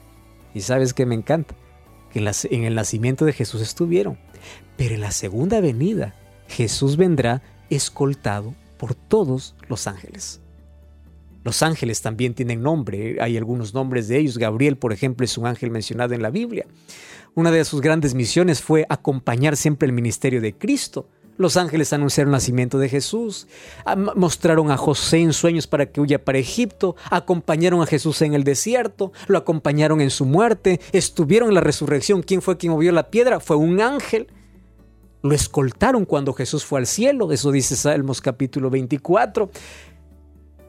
Y 0.54 0.60
sabes 0.60 0.92
que 0.92 1.06
me 1.06 1.14
encanta, 1.14 1.54
que 2.12 2.18
en, 2.18 2.64
el 2.64 2.74
nacimiento 2.74 3.24
de 3.24 3.32
Jesús 3.32 3.62
estuvieron. 3.62 4.18
Pero 4.76 4.94
en 4.94 5.00
la 5.00 5.12
segunda 5.12 5.60
venida, 5.60 6.14
Jesús 6.46 6.96
vendrá 6.96 7.42
escoltado 7.70 8.54
por 8.76 8.94
todos 8.94 9.54
los 9.68 9.86
ángeles. 9.86 10.40
Los 11.44 11.62
ángeles 11.62 12.02
también 12.02 12.34
tienen 12.34 12.62
nombre, 12.62 13.16
hay 13.20 13.36
algunos 13.36 13.74
nombres 13.74 14.08
de 14.08 14.18
ellos. 14.18 14.38
Gabriel, 14.38 14.76
por 14.76 14.92
ejemplo, 14.92 15.24
es 15.24 15.38
un 15.38 15.46
ángel 15.46 15.70
mencionado 15.70 16.14
en 16.14 16.22
la 16.22 16.30
Biblia. 16.30 16.66
Una 17.34 17.50
de 17.50 17.64
sus 17.64 17.80
grandes 17.80 18.14
misiones 18.14 18.60
fue 18.60 18.84
acompañar 18.88 19.56
siempre 19.56 19.86
el 19.86 19.92
ministerio 19.92 20.40
de 20.40 20.54
Cristo. 20.54 21.08
Los 21.38 21.56
ángeles 21.56 21.92
anunciaron 21.92 22.30
el 22.30 22.32
nacimiento 22.32 22.80
de 22.80 22.88
Jesús, 22.88 23.46
mostraron 24.16 24.72
a 24.72 24.76
José 24.76 25.18
en 25.18 25.32
sueños 25.32 25.68
para 25.68 25.86
que 25.86 26.00
huya 26.00 26.24
para 26.24 26.38
Egipto, 26.38 26.96
acompañaron 27.10 27.80
a 27.80 27.86
Jesús 27.86 28.22
en 28.22 28.34
el 28.34 28.42
desierto, 28.42 29.12
lo 29.28 29.38
acompañaron 29.38 30.00
en 30.00 30.10
su 30.10 30.24
muerte, 30.24 30.80
estuvieron 30.90 31.50
en 31.50 31.54
la 31.54 31.60
resurrección. 31.60 32.24
¿Quién 32.24 32.42
fue 32.42 32.56
quien 32.56 32.72
movió 32.72 32.90
la 32.90 33.08
piedra? 33.10 33.38
Fue 33.38 33.54
un 33.54 33.80
ángel. 33.80 34.26
Lo 35.22 35.32
escoltaron 35.32 36.04
cuando 36.04 36.32
Jesús 36.32 36.64
fue 36.64 36.80
al 36.80 36.86
cielo, 36.88 37.30
eso 37.30 37.52
dice 37.52 37.76
Salmos 37.76 38.20
capítulo 38.20 38.68
24. 38.68 39.48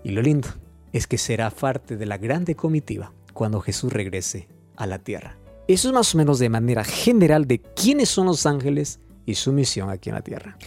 Y 0.10 0.12
lo 0.12 0.24
lindo 0.24 0.48
es 0.92 1.06
que 1.06 1.20
será 1.20 1.51
parte 1.51 1.96
de 1.96 2.08
la 2.08 2.18
grande 2.18 2.56
comitiva 2.56 3.13
cuando 3.32 3.62
Jesús 3.62 3.94
regrese 3.94 4.48
a 4.75 4.88
la 4.88 4.98
tierra. 4.98 5.38
Eso 5.68 5.89
es 5.89 5.94
más 5.94 6.16
o 6.16 6.18
menos 6.18 6.39
de 6.39 6.50
manera 6.50 6.84
general 6.84 7.46
de 7.46 7.62
quiénes 7.62 8.10
son 8.10 8.25
los 8.25 8.48
ángeles 8.48 9.00
y 9.28 9.36
su 9.36 9.54
misión 9.54 9.92
aquí 9.92 10.10
en 10.10 10.16
la 10.16 10.24
tierra. 10.24 10.58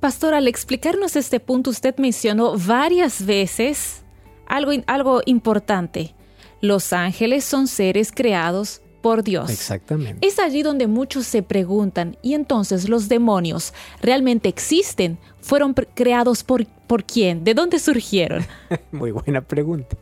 Pastor, 0.00 0.32
al 0.32 0.48
explicarnos 0.48 1.14
este 1.14 1.40
punto, 1.40 1.68
usted 1.68 1.94
mencionó 1.98 2.56
varias 2.56 3.26
veces 3.26 4.02
algo, 4.46 4.72
algo 4.86 5.20
importante. 5.26 6.14
Los 6.62 6.94
ángeles 6.94 7.44
son 7.44 7.66
seres 7.66 8.10
creados 8.10 8.80
por 9.00 9.22
Dios. 9.22 9.50
Exactamente. 9.50 10.26
Es 10.26 10.38
allí 10.38 10.62
donde 10.62 10.86
muchos 10.86 11.26
se 11.26 11.42
preguntan, 11.42 12.16
¿y 12.22 12.34
entonces 12.34 12.88
los 12.88 13.08
demonios 13.08 13.72
realmente 14.00 14.48
existen? 14.48 15.18
¿Fueron 15.40 15.74
creados 15.74 16.42
por, 16.42 16.66
¿Por 16.86 17.04
quién? 17.04 17.44
¿De 17.44 17.54
dónde 17.54 17.78
surgieron? 17.78 18.44
Muy 18.92 19.10
buena 19.10 19.40
pregunta. 19.40 19.96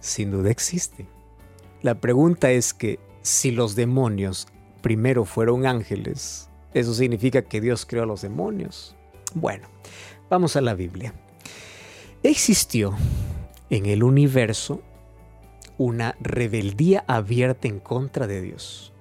Sin 0.00 0.30
duda 0.30 0.50
existe. 0.50 1.06
La 1.82 1.94
pregunta 1.94 2.50
es 2.50 2.74
que 2.74 2.98
si 3.22 3.50
los 3.50 3.74
demonios 3.74 4.48
primero 4.82 5.24
fueron 5.24 5.66
ángeles, 5.66 6.48
¿eso 6.74 6.94
significa 6.94 7.42
que 7.42 7.60
Dios 7.60 7.86
creó 7.86 8.02
a 8.02 8.06
los 8.06 8.22
demonios? 8.22 8.96
Bueno, 9.34 9.68
vamos 10.28 10.56
a 10.56 10.60
la 10.60 10.74
Biblia. 10.74 11.14
Existió 12.22 12.94
en 13.70 13.86
el 13.86 14.02
universo 14.02 14.82
una 15.80 16.14
rebeldía 16.20 17.04
abierta 17.06 17.66
en 17.66 17.80
contra 17.80 18.26
de 18.26 18.42
Dios. 18.42 18.92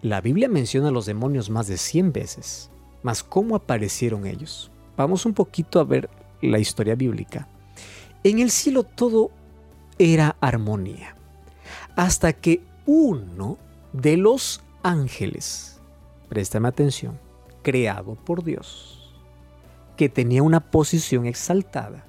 La 0.00 0.20
Biblia 0.20 0.48
menciona 0.48 0.86
a 0.86 0.92
los 0.92 1.04
demonios 1.04 1.50
más 1.50 1.66
de 1.66 1.76
100 1.76 2.12
veces, 2.12 2.70
mas 3.02 3.24
¿cómo 3.24 3.56
aparecieron 3.56 4.28
ellos? 4.28 4.70
Vamos 4.96 5.26
un 5.26 5.34
poquito 5.34 5.80
a 5.80 5.84
ver 5.84 6.08
la 6.40 6.60
historia 6.60 6.94
bíblica. 6.94 7.48
En 8.22 8.38
el 8.38 8.52
cielo 8.52 8.84
todo 8.84 9.32
era 9.98 10.36
armonía, 10.40 11.16
hasta 11.96 12.32
que 12.32 12.62
uno 12.86 13.58
de 13.92 14.16
los 14.16 14.62
ángeles, 14.84 15.80
préstame 16.28 16.68
atención, 16.68 17.18
creado 17.62 18.14
por 18.14 18.44
Dios, 18.44 19.12
que 19.96 20.08
tenía 20.08 20.44
una 20.44 20.60
posición 20.60 21.26
exaltada, 21.26 22.04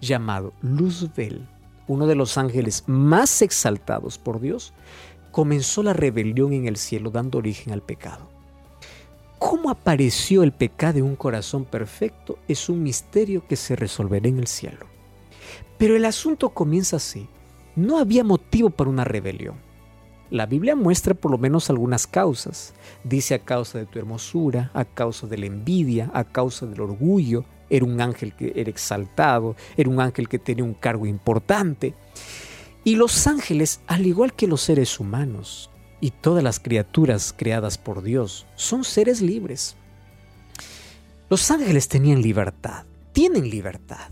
llamado 0.00 0.54
Luzbel, 0.60 1.46
uno 1.90 2.06
de 2.06 2.14
los 2.14 2.38
ángeles 2.38 2.84
más 2.86 3.42
exaltados 3.42 4.16
por 4.16 4.40
Dios, 4.40 4.72
comenzó 5.32 5.82
la 5.82 5.92
rebelión 5.92 6.52
en 6.52 6.68
el 6.68 6.76
cielo 6.76 7.10
dando 7.10 7.38
origen 7.38 7.72
al 7.72 7.82
pecado. 7.82 8.28
¿Cómo 9.40 9.70
apareció 9.70 10.44
el 10.44 10.52
pecado 10.52 10.98
en 10.98 11.04
un 11.04 11.16
corazón 11.16 11.64
perfecto? 11.64 12.38
Es 12.46 12.68
un 12.68 12.84
misterio 12.84 13.44
que 13.48 13.56
se 13.56 13.74
resolverá 13.74 14.28
en 14.28 14.38
el 14.38 14.46
cielo. 14.46 14.86
Pero 15.78 15.96
el 15.96 16.04
asunto 16.04 16.50
comienza 16.50 16.94
así. 16.94 17.26
No 17.74 17.98
había 17.98 18.22
motivo 18.22 18.70
para 18.70 18.90
una 18.90 19.02
rebelión. 19.02 19.56
La 20.30 20.46
Biblia 20.46 20.76
muestra 20.76 21.14
por 21.14 21.32
lo 21.32 21.38
menos 21.38 21.70
algunas 21.70 22.06
causas. 22.06 22.72
Dice 23.02 23.34
a 23.34 23.40
causa 23.40 23.78
de 23.78 23.86
tu 23.86 23.98
hermosura, 23.98 24.70
a 24.74 24.84
causa 24.84 25.26
de 25.26 25.38
la 25.38 25.46
envidia, 25.46 26.08
a 26.14 26.22
causa 26.22 26.66
del 26.66 26.82
orgullo, 26.82 27.44
era 27.70 27.84
un 27.84 28.00
ángel 28.00 28.34
que 28.34 28.52
era 28.54 28.68
exaltado, 28.68 29.56
era 29.76 29.88
un 29.88 30.00
ángel 30.00 30.28
que 30.28 30.38
tenía 30.38 30.64
un 30.64 30.74
cargo 30.74 31.06
importante. 31.06 31.94
Y 32.84 32.96
los 32.96 33.26
ángeles, 33.26 33.80
al 33.86 34.04
igual 34.06 34.34
que 34.34 34.46
los 34.46 34.60
seres 34.60 35.00
humanos 35.00 35.70
y 36.00 36.10
todas 36.10 36.42
las 36.42 36.60
criaturas 36.60 37.34
creadas 37.36 37.78
por 37.78 38.02
Dios, 38.02 38.46
son 38.56 38.84
seres 38.84 39.20
libres. 39.20 39.76
Los 41.28 41.50
ángeles 41.50 41.88
tenían 41.88 42.22
libertad, 42.22 42.84
tienen 43.12 43.48
libertad. 43.48 44.10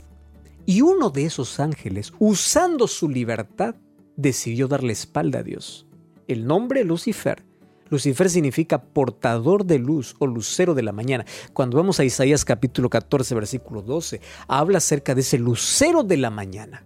Y 0.65 0.83
uno 0.83 1.11
de 1.11 1.25
esos 1.25 1.61
ángeles, 1.61 2.13
usando 2.19 2.87
su 2.87 3.09
libertad, 3.09 3.75
decidió 4.17 4.69
darle 4.69 4.93
espalda 4.93 5.41
a 5.41 5.43
Dios. 5.43 5.87
El 6.27 6.47
nombre 6.47 6.85
Lucifer 6.85 7.48
Lucifer 7.91 8.29
significa 8.29 8.83
portador 8.83 9.65
de 9.65 9.79
luz 9.79 10.15
o 10.19 10.27
lucero 10.27 10.75
de 10.75 10.83
la 10.83 10.93
mañana. 10.93 11.25
Cuando 11.53 11.77
vamos 11.77 12.01
a 12.01 12.05
Isaías 12.05 12.45
capítulo 12.45 12.91
14, 12.91 13.35
versículo 13.35 13.83
12, 13.83 14.21
habla 14.47 14.79
acerca 14.79 15.15
de 15.15 15.23
ese 15.23 15.39
lucero 15.39 16.03
de 16.03 16.17
la 16.19 16.31
mañana, 16.31 16.85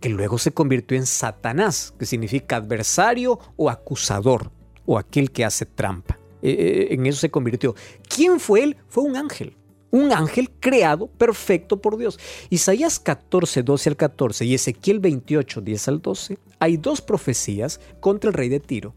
que 0.00 0.08
luego 0.08 0.38
se 0.38 0.52
convirtió 0.52 0.96
en 0.96 1.06
Satanás, 1.06 1.94
que 1.98 2.06
significa 2.06 2.56
adversario 2.56 3.38
o 3.56 3.70
acusador, 3.70 4.50
o 4.84 4.98
aquel 4.98 5.30
que 5.30 5.44
hace 5.44 5.66
trampa. 5.66 6.18
Eh, 6.42 6.50
eh, 6.50 6.94
en 6.94 7.06
eso 7.06 7.20
se 7.20 7.30
convirtió. 7.30 7.74
¿Quién 8.08 8.38
fue 8.38 8.62
él? 8.62 8.76
Fue 8.88 9.04
un 9.04 9.16
ángel. 9.16 9.56
Un 9.90 10.12
ángel 10.12 10.50
creado 10.60 11.06
perfecto 11.06 11.80
por 11.80 11.96
Dios. 11.96 12.18
Isaías 12.50 13.00
14, 13.00 13.62
12 13.62 13.88
al 13.88 13.96
14 13.96 14.44
y 14.44 14.54
Ezequiel 14.54 15.00
28, 15.00 15.60
10 15.62 15.88
al 15.88 16.02
12, 16.02 16.38
hay 16.58 16.76
dos 16.76 17.00
profecías 17.00 17.80
contra 18.00 18.28
el 18.28 18.34
rey 18.34 18.48
de 18.48 18.60
Tiro 18.60 18.94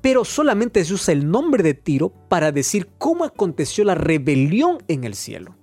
pero 0.00 0.24
solamente 0.24 0.84
se 0.84 0.94
usa 0.94 1.12
el 1.12 1.30
nombre 1.30 1.62
de 1.62 1.74
Tiro 1.74 2.10
para 2.28 2.52
decir 2.52 2.88
cómo 2.98 3.24
aconteció 3.24 3.84
la 3.84 3.94
rebelión 3.94 4.78
en 4.88 5.04
el 5.04 5.14
cielo. 5.14 5.56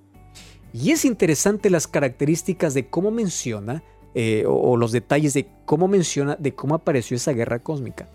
Y 0.74 0.92
es 0.92 1.06
interesante 1.06 1.70
las 1.70 1.88
características 1.88 2.74
de 2.74 2.90
cómo 2.90 3.12
menciona, 3.12 3.84
eh, 4.16 4.44
o, 4.48 4.78
los 4.78 4.92
detalles 4.92 5.34
de 5.34 5.48
cómo 5.66 5.88
menciona, 5.88 6.36
de 6.36 6.56
cómo 6.56 6.76
apareció 6.76 7.18
esa 7.18 7.34
guerra 7.34 7.60
cósmica. 7.60 8.10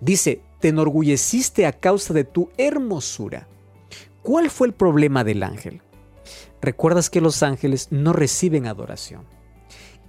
Dice, 0.00 0.42
te 0.60 0.68
enorgulleciste 0.68 1.66
a 1.66 1.72
causa 1.72 2.14
de 2.14 2.24
tu 2.24 2.50
hermosura. 2.58 3.48
¿Cuál 4.22 4.50
fue 4.50 4.68
el 4.68 4.74
problema 4.74 5.24
del 5.24 5.42
ángel? 5.42 5.82
Recuerdas 6.60 7.10
que 7.10 7.20
los 7.20 7.42
ángeles 7.42 7.88
no 7.90 8.12
reciben 8.12 8.66
adoración. 8.66 9.24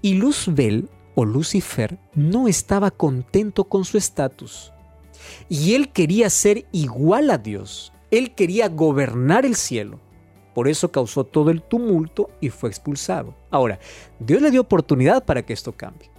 Y 0.02 0.16
Luzbel 0.16 0.90
o 1.16 1.26
Lucifer 1.26 2.00
no 2.14 2.48
estaba 2.48 2.92
contento 2.92 3.66
con 3.66 3.86
su 3.86 3.98
estatus. 3.98 4.74
Y 5.50 5.76
él 5.76 5.90
quería 5.90 6.30
ser 6.30 6.66
igual 6.72 7.30
a 7.32 7.38
Dios. 7.38 7.94
Él 8.12 8.36
quería 8.36 8.70
gobernar 8.70 9.46
el 9.46 9.56
cielo. 9.56 10.00
Por 10.54 10.68
eso 10.68 10.92
causó 10.92 11.24
todo 11.24 11.52
el 11.52 11.62
tumulto 11.62 12.32
y 12.42 12.50
fue 12.50 12.70
expulsado. 12.70 13.36
Ahora, 13.52 13.80
Dios 14.20 14.42
le 14.42 14.50
dio 14.50 14.62
oportunidad 14.62 15.24
para 15.24 15.46
que 15.46 15.54
esto 15.54 15.74
cambie, 15.74 16.10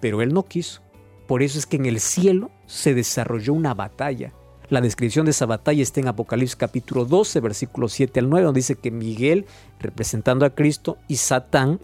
pero 0.00 0.22
él 0.22 0.32
no 0.32 0.44
quiso. 0.44 0.80
Por 1.26 1.42
eso 1.42 1.58
es 1.58 1.66
que 1.66 1.76
en 1.76 1.86
el 1.86 2.00
cielo 2.00 2.50
se 2.66 2.94
desarrolló 2.94 3.52
una 3.52 3.74
batalla. 3.74 4.32
La 4.68 4.80
descripción 4.80 5.24
de 5.24 5.32
esa 5.32 5.46
batalla 5.46 5.82
está 5.82 5.98
en 5.98 6.06
Apocalipsis 6.06 6.54
capítulo 6.54 7.04
12, 7.04 7.40
versículos 7.40 7.92
7 7.92 8.20
al 8.20 8.30
9, 8.30 8.44
donde 8.44 8.58
dice 8.58 8.76
que 8.76 8.92
Miguel, 8.92 9.46
representando 9.80 10.46
a 10.46 10.54
Cristo, 10.54 10.96
y 11.08 11.16
Satán 11.16 11.80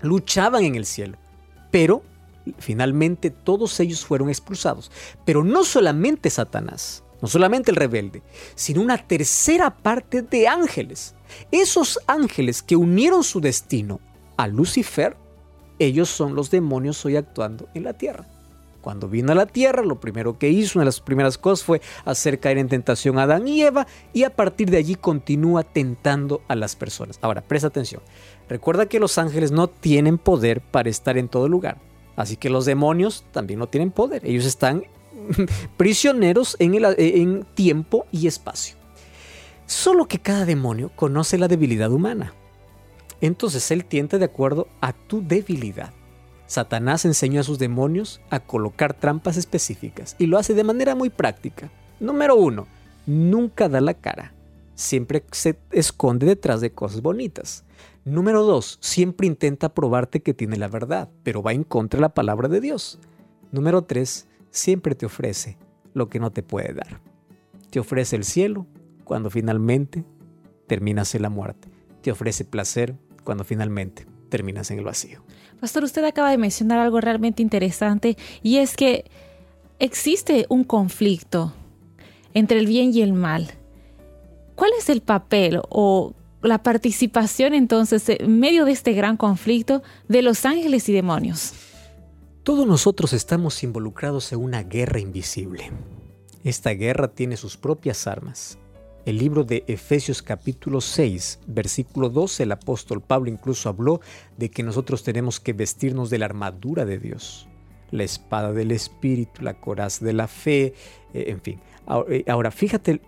luchaban 0.00 0.64
en 0.64 0.74
el 0.74 0.86
cielo. 0.86 1.16
Pero 1.70 2.02
finalmente 2.58 3.30
todos 3.30 3.78
ellos 3.80 4.04
fueron 4.04 4.28
expulsados. 4.28 4.90
Pero 5.24 5.44
no 5.44 5.64
solamente 5.64 6.30
Satanás, 6.30 7.04
no 7.20 7.28
solamente 7.28 7.70
el 7.70 7.76
rebelde, 7.76 8.22
sino 8.54 8.82
una 8.82 8.98
tercera 8.98 9.76
parte 9.76 10.22
de 10.22 10.48
ángeles. 10.48 11.14
Esos 11.50 11.98
ángeles 12.06 12.62
que 12.62 12.76
unieron 12.76 13.24
su 13.24 13.40
destino 13.40 14.00
a 14.36 14.46
Lucifer, 14.46 15.16
ellos 15.78 16.08
son 16.08 16.34
los 16.34 16.50
demonios 16.50 17.04
hoy 17.04 17.16
actuando 17.16 17.68
en 17.74 17.84
la 17.84 17.94
tierra. 17.94 18.26
Cuando 18.86 19.08
vino 19.08 19.32
a 19.32 19.34
la 19.34 19.46
tierra, 19.46 19.82
lo 19.82 19.98
primero 19.98 20.38
que 20.38 20.48
hizo, 20.48 20.78
una 20.78 20.84
de 20.84 20.90
las 20.90 21.00
primeras 21.00 21.38
cosas 21.38 21.64
fue 21.66 21.80
hacer 22.04 22.38
caer 22.38 22.58
en 22.58 22.68
tentación 22.68 23.18
a 23.18 23.24
Adán 23.24 23.48
y 23.48 23.62
Eva 23.62 23.84
y 24.12 24.22
a 24.22 24.30
partir 24.30 24.70
de 24.70 24.76
allí 24.76 24.94
continúa 24.94 25.64
tentando 25.64 26.42
a 26.46 26.54
las 26.54 26.76
personas. 26.76 27.18
Ahora, 27.20 27.40
presta 27.40 27.66
atención. 27.66 28.00
Recuerda 28.48 28.86
que 28.86 29.00
los 29.00 29.18
ángeles 29.18 29.50
no 29.50 29.66
tienen 29.66 30.18
poder 30.18 30.60
para 30.60 30.88
estar 30.88 31.18
en 31.18 31.28
todo 31.28 31.48
lugar. 31.48 31.78
Así 32.16 32.36
que 32.36 32.50
los 32.50 32.64
demonios 32.64 33.24
también 33.30 33.60
no 33.60 33.68
tienen 33.68 33.90
poder. 33.90 34.26
Ellos 34.26 34.46
están 34.46 34.84
prisioneros 35.76 36.56
en, 36.58 36.74
en 36.98 37.44
tiempo 37.54 38.06
y 38.10 38.26
espacio. 38.26 38.76
Solo 39.66 40.06
que 40.06 40.18
cada 40.18 40.44
demonio 40.44 40.90
conoce 40.96 41.38
la 41.38 41.48
debilidad 41.48 41.92
humana. 41.92 42.32
Entonces 43.20 43.70
él 43.70 43.84
tiende 43.84 44.18
de 44.18 44.24
acuerdo 44.24 44.68
a 44.80 44.92
tu 44.92 45.26
debilidad. 45.26 45.92
Satanás 46.46 47.04
enseñó 47.04 47.40
a 47.40 47.44
sus 47.44 47.58
demonios 47.58 48.20
a 48.30 48.40
colocar 48.40 48.94
trampas 48.94 49.36
específicas 49.36 50.14
y 50.18 50.26
lo 50.26 50.38
hace 50.38 50.54
de 50.54 50.64
manera 50.64 50.94
muy 50.94 51.10
práctica. 51.10 51.70
Número 51.98 52.36
uno, 52.36 52.68
nunca 53.06 53.68
da 53.68 53.80
la 53.80 53.94
cara. 53.94 54.32
Siempre 54.74 55.24
se 55.32 55.58
esconde 55.72 56.26
detrás 56.26 56.60
de 56.60 56.70
cosas 56.70 57.02
bonitas. 57.02 57.64
Número 58.06 58.44
dos, 58.44 58.78
siempre 58.80 59.26
intenta 59.26 59.74
probarte 59.74 60.22
que 60.22 60.32
tiene 60.32 60.56
la 60.56 60.68
verdad, 60.68 61.10
pero 61.24 61.42
va 61.42 61.52
en 61.52 61.64
contra 61.64 61.98
de 61.98 62.02
la 62.02 62.14
palabra 62.14 62.46
de 62.46 62.60
Dios. 62.60 63.00
Número 63.50 63.82
tres, 63.82 64.28
siempre 64.52 64.94
te 64.94 65.06
ofrece 65.06 65.58
lo 65.92 66.08
que 66.08 66.20
no 66.20 66.30
te 66.30 66.44
puede 66.44 66.72
dar. 66.72 67.00
Te 67.68 67.80
ofrece 67.80 68.14
el 68.14 68.22
cielo 68.22 68.68
cuando 69.02 69.28
finalmente 69.28 70.04
terminas 70.68 71.16
en 71.16 71.22
la 71.22 71.30
muerte. 71.30 71.68
Te 72.00 72.12
ofrece 72.12 72.44
placer 72.44 72.94
cuando 73.24 73.42
finalmente 73.42 74.06
terminas 74.28 74.70
en 74.70 74.78
el 74.78 74.84
vacío. 74.84 75.24
Pastor, 75.58 75.82
usted 75.82 76.04
acaba 76.04 76.30
de 76.30 76.38
mencionar 76.38 76.78
algo 76.78 77.00
realmente 77.00 77.42
interesante 77.42 78.16
y 78.40 78.58
es 78.58 78.76
que 78.76 79.10
existe 79.80 80.46
un 80.48 80.62
conflicto 80.62 81.54
entre 82.34 82.60
el 82.60 82.68
bien 82.68 82.94
y 82.94 83.02
el 83.02 83.14
mal. 83.14 83.50
¿Cuál 84.54 84.70
es 84.78 84.90
el 84.90 85.00
papel 85.00 85.60
o 85.68 86.14
la 86.46 86.62
participación 86.62 87.54
entonces 87.54 88.08
en 88.08 88.40
medio 88.40 88.64
de 88.64 88.72
este 88.72 88.92
gran 88.92 89.16
conflicto 89.16 89.82
de 90.08 90.22
los 90.22 90.44
ángeles 90.44 90.88
y 90.88 90.92
demonios. 90.92 91.52
Todos 92.42 92.66
nosotros 92.66 93.12
estamos 93.12 93.62
involucrados 93.64 94.32
en 94.32 94.38
una 94.38 94.62
guerra 94.62 95.00
invisible. 95.00 95.72
Esta 96.44 96.70
guerra 96.70 97.08
tiene 97.08 97.36
sus 97.36 97.56
propias 97.56 98.06
armas. 98.06 98.58
El 99.04 99.18
libro 99.18 99.44
de 99.44 99.64
Efesios 99.66 100.22
capítulo 100.22 100.80
6, 100.80 101.40
versículo 101.46 102.08
12, 102.08 102.44
el 102.44 102.52
apóstol 102.52 103.00
Pablo 103.00 103.30
incluso 103.30 103.68
habló 103.68 104.00
de 104.36 104.50
que 104.50 104.62
nosotros 104.62 105.02
tenemos 105.02 105.40
que 105.40 105.52
vestirnos 105.52 106.10
de 106.10 106.18
la 106.18 106.26
armadura 106.26 106.84
de 106.84 106.98
Dios, 106.98 107.48
la 107.90 108.04
espada 108.04 108.52
del 108.52 108.72
Espíritu, 108.72 109.42
la 109.42 109.60
coraza 109.60 110.04
de 110.04 110.12
la 110.12 110.28
fe, 110.28 110.74
eh, 111.14 111.24
en 111.28 111.40
fin. 111.40 111.60
Eh, 112.08 112.24
ahora, 112.28 112.50
fíjate 112.50 113.00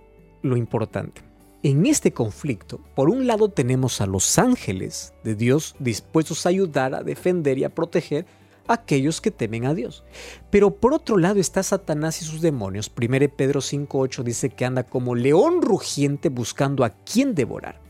lo 0.42 0.56
importante. 0.56 1.27
En 1.62 1.86
este 1.86 2.12
conflicto, 2.12 2.80
por 2.94 3.10
un 3.10 3.26
lado 3.26 3.48
tenemos 3.48 4.00
a 4.00 4.06
los 4.06 4.38
ángeles 4.38 5.12
de 5.24 5.34
Dios 5.34 5.74
dispuestos 5.80 6.46
a 6.46 6.50
ayudar, 6.50 6.94
a 6.94 7.02
defender 7.02 7.58
y 7.58 7.64
a 7.64 7.74
proteger 7.74 8.26
a 8.68 8.74
aquellos 8.74 9.20
que 9.20 9.32
temen 9.32 9.66
a 9.66 9.74
Dios. 9.74 10.04
Pero 10.50 10.70
por 10.70 10.94
otro 10.94 11.16
lado 11.16 11.40
está 11.40 11.62
Satanás 11.62 12.22
y 12.22 12.24
sus 12.24 12.40
demonios. 12.40 12.92
1 12.96 13.28
Pedro 13.36 13.60
5.8 13.60 14.22
dice 14.22 14.50
que 14.50 14.66
anda 14.66 14.84
como 14.84 15.16
león 15.16 15.62
rugiente 15.62 16.28
buscando 16.28 16.84
a 16.84 16.90
quien 16.90 17.34
devorar. 17.34 17.80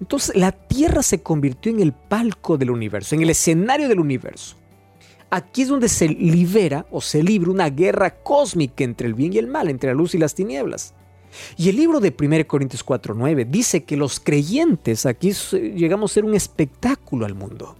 Entonces 0.00 0.34
la 0.34 0.52
tierra 0.52 1.02
se 1.02 1.22
convirtió 1.22 1.70
en 1.70 1.80
el 1.80 1.92
palco 1.92 2.56
del 2.56 2.70
universo, 2.70 3.14
en 3.14 3.22
el 3.22 3.30
escenario 3.30 3.88
del 3.88 4.00
universo. 4.00 4.56
Aquí 5.30 5.62
es 5.62 5.68
donde 5.68 5.88
se 5.88 6.08
libera 6.08 6.86
o 6.90 7.00
se 7.00 7.22
libra 7.22 7.50
una 7.50 7.70
guerra 7.70 8.22
cósmica 8.22 8.84
entre 8.84 9.06
el 9.06 9.14
bien 9.14 9.32
y 9.32 9.38
el 9.38 9.48
mal, 9.48 9.68
entre 9.68 9.90
la 9.90 9.94
luz 9.94 10.14
y 10.14 10.18
las 10.18 10.34
tinieblas. 10.34 10.94
Y 11.56 11.68
el 11.68 11.76
libro 11.76 12.00
de 12.00 12.14
1 12.18 12.46
Corintios 12.46 12.84
4:9 12.84 13.46
dice 13.48 13.84
que 13.84 13.96
los 13.96 14.20
creyentes 14.20 15.06
aquí 15.06 15.32
llegamos 15.32 16.10
a 16.10 16.14
ser 16.14 16.24
un 16.24 16.34
espectáculo 16.34 17.26
al 17.26 17.34
mundo, 17.34 17.76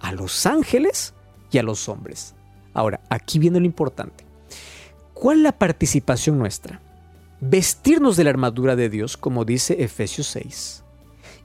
a 0.00 0.12
los 0.12 0.46
ángeles 0.46 1.14
y 1.50 1.58
a 1.58 1.62
los 1.62 1.88
hombres. 1.88 2.34
Ahora, 2.74 3.00
aquí 3.08 3.38
viene 3.38 3.60
lo 3.60 3.66
importante. 3.66 4.24
¿Cuál 5.14 5.42
la 5.42 5.52
participación 5.52 6.38
nuestra? 6.38 6.80
Vestirnos 7.40 8.16
de 8.16 8.24
la 8.24 8.30
armadura 8.30 8.76
de 8.76 8.88
Dios, 8.88 9.16
como 9.16 9.44
dice 9.44 9.82
Efesios 9.82 10.26
6. 10.28 10.82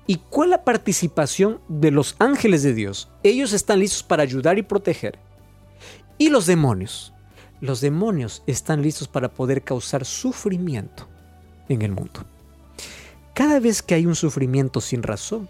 ¿Y 0.08 0.18
cuál 0.30 0.50
la 0.50 0.64
participación 0.64 1.62
de 1.70 1.92
los 1.92 2.16
ángeles 2.20 2.64
de 2.64 2.74
Dios? 2.74 3.10
Ellos 3.24 3.54
están 3.54 3.80
listos 3.80 4.04
para 4.04 4.24
ayudar 4.24 4.58
y 4.58 4.64
proteger. 4.64 5.20
¿Y 6.18 6.30
los 6.30 6.46
demonios? 6.46 7.14
Los 7.62 7.80
demonios 7.80 8.44
están 8.48 8.82
listos 8.82 9.08
para 9.08 9.34
poder 9.34 9.64
causar 9.64 10.06
sufrimiento 10.06 11.11
en 11.70 11.82
el 11.82 11.92
mundo. 11.92 12.26
Cada 13.34 13.60
vez 13.60 13.82
que 13.82 13.96
hay 13.96 14.06
un 14.06 14.16
sufrimiento 14.16 14.82
sin 14.82 15.04
razón, 15.04 15.50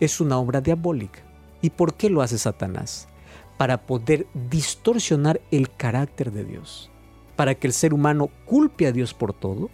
es 0.00 0.20
una 0.20 0.38
obra 0.38 0.60
diabólica. 0.60 1.20
¿Y 1.60 1.70
por 1.70 1.94
qué 1.94 2.10
lo 2.10 2.22
hace 2.22 2.38
Satanás? 2.38 3.08
Para 3.56 3.82
poder 3.82 4.26
distorsionar 4.50 5.40
el 5.50 5.70
carácter 5.70 6.32
de 6.32 6.44
Dios, 6.44 6.90
para 7.36 7.54
que 7.54 7.68
el 7.68 7.72
ser 7.72 7.94
humano 7.94 8.30
culpe 8.44 8.86
a 8.86 8.92
Dios 8.92 9.14
por 9.14 9.32
todo, 9.32 9.70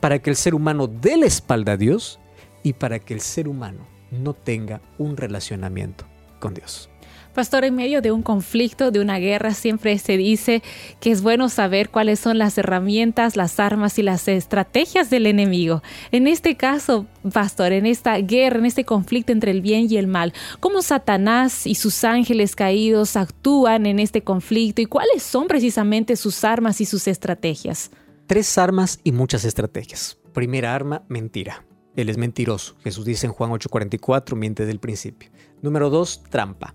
para 0.00 0.20
que 0.20 0.30
el 0.30 0.36
ser 0.36 0.54
humano 0.54 0.86
dé 0.86 1.16
la 1.16 1.26
espalda 1.26 1.72
a 1.72 1.76
Dios 1.76 2.20
y 2.62 2.74
para 2.74 3.00
que 3.00 3.14
el 3.14 3.20
ser 3.20 3.48
humano 3.48 3.86
no 4.12 4.34
tenga 4.34 4.80
un 4.98 5.16
relacionamiento 5.16 6.04
con 6.38 6.54
Dios. 6.54 6.91
Pastor, 7.34 7.64
en 7.64 7.74
medio 7.74 8.02
de 8.02 8.12
un 8.12 8.22
conflicto, 8.22 8.90
de 8.90 9.00
una 9.00 9.18
guerra, 9.18 9.54
siempre 9.54 9.98
se 9.98 10.18
dice 10.18 10.62
que 11.00 11.10
es 11.10 11.22
bueno 11.22 11.48
saber 11.48 11.88
cuáles 11.88 12.20
son 12.20 12.36
las 12.36 12.58
herramientas, 12.58 13.36
las 13.36 13.58
armas 13.58 13.98
y 13.98 14.02
las 14.02 14.28
estrategias 14.28 15.08
del 15.08 15.26
enemigo. 15.26 15.82
En 16.10 16.26
este 16.26 16.56
caso, 16.56 17.06
Pastor, 17.32 17.72
en 17.72 17.86
esta 17.86 18.18
guerra, 18.18 18.58
en 18.58 18.66
este 18.66 18.84
conflicto 18.84 19.32
entre 19.32 19.50
el 19.50 19.62
bien 19.62 19.86
y 19.88 19.96
el 19.96 20.08
mal, 20.08 20.34
¿cómo 20.60 20.82
Satanás 20.82 21.66
y 21.66 21.74
sus 21.74 22.04
ángeles 22.04 22.54
caídos 22.54 23.16
actúan 23.16 23.86
en 23.86 23.98
este 23.98 24.22
conflicto 24.22 24.82
y 24.82 24.86
cuáles 24.86 25.22
son 25.22 25.46
precisamente 25.48 26.16
sus 26.16 26.44
armas 26.44 26.82
y 26.82 26.84
sus 26.84 27.08
estrategias? 27.08 27.90
Tres 28.26 28.58
armas 28.58 29.00
y 29.04 29.12
muchas 29.12 29.46
estrategias. 29.46 30.18
Primera 30.34 30.74
arma, 30.74 31.02
mentira. 31.08 31.64
Él 31.96 32.08
es 32.08 32.18
mentiroso. 32.18 32.76
Jesús 32.84 33.04
dice 33.04 33.26
en 33.26 33.32
Juan 33.32 33.50
8:44, 33.50 34.36
miente 34.36 34.66
del 34.66 34.80
principio. 34.80 35.30
Número 35.62 35.90
dos, 35.90 36.22
trampa. 36.30 36.74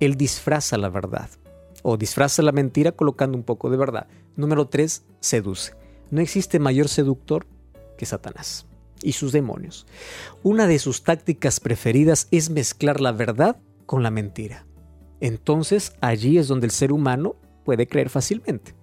Él 0.00 0.16
disfraza 0.16 0.76
la 0.76 0.88
verdad 0.88 1.30
o 1.82 1.96
disfraza 1.96 2.42
la 2.42 2.52
mentira 2.52 2.92
colocando 2.92 3.36
un 3.38 3.44
poco 3.44 3.70
de 3.70 3.76
verdad. 3.76 4.08
Número 4.34 4.66
tres, 4.66 5.04
seduce. 5.20 5.72
No 6.10 6.20
existe 6.20 6.58
mayor 6.58 6.88
seductor 6.88 7.46
que 7.96 8.06
Satanás 8.06 8.66
y 9.02 9.12
sus 9.12 9.32
demonios. 9.32 9.86
Una 10.42 10.66
de 10.66 10.78
sus 10.78 11.02
tácticas 11.02 11.60
preferidas 11.60 12.28
es 12.30 12.50
mezclar 12.50 13.00
la 13.00 13.12
verdad 13.12 13.56
con 13.86 14.02
la 14.02 14.10
mentira. 14.10 14.66
Entonces 15.20 15.92
allí 16.00 16.38
es 16.38 16.48
donde 16.48 16.66
el 16.66 16.72
ser 16.72 16.92
humano 16.92 17.36
puede 17.64 17.86
creer 17.86 18.10
fácilmente. 18.10 18.74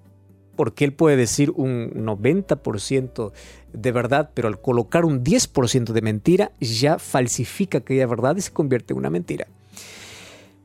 Porque 0.56 0.86
él 0.86 0.94
puede 0.94 1.18
decir 1.18 1.52
un 1.52 1.92
90% 2.06 3.32
de 3.74 3.92
verdad, 3.92 4.32
pero 4.34 4.48
al 4.48 4.62
colocar 4.62 5.04
un 5.04 5.24
10% 5.24 5.94
de 5.94 6.02
mentira 6.02 6.52
ya 6.60 7.00
falsifica 7.00 7.80
aquella 7.80 8.06
verdad 8.06 8.36
y 8.38 8.42
se 8.42 8.52
convierte 8.52 8.94
en 8.94 9.00
una 9.00 9.10
mentira. 9.10 9.48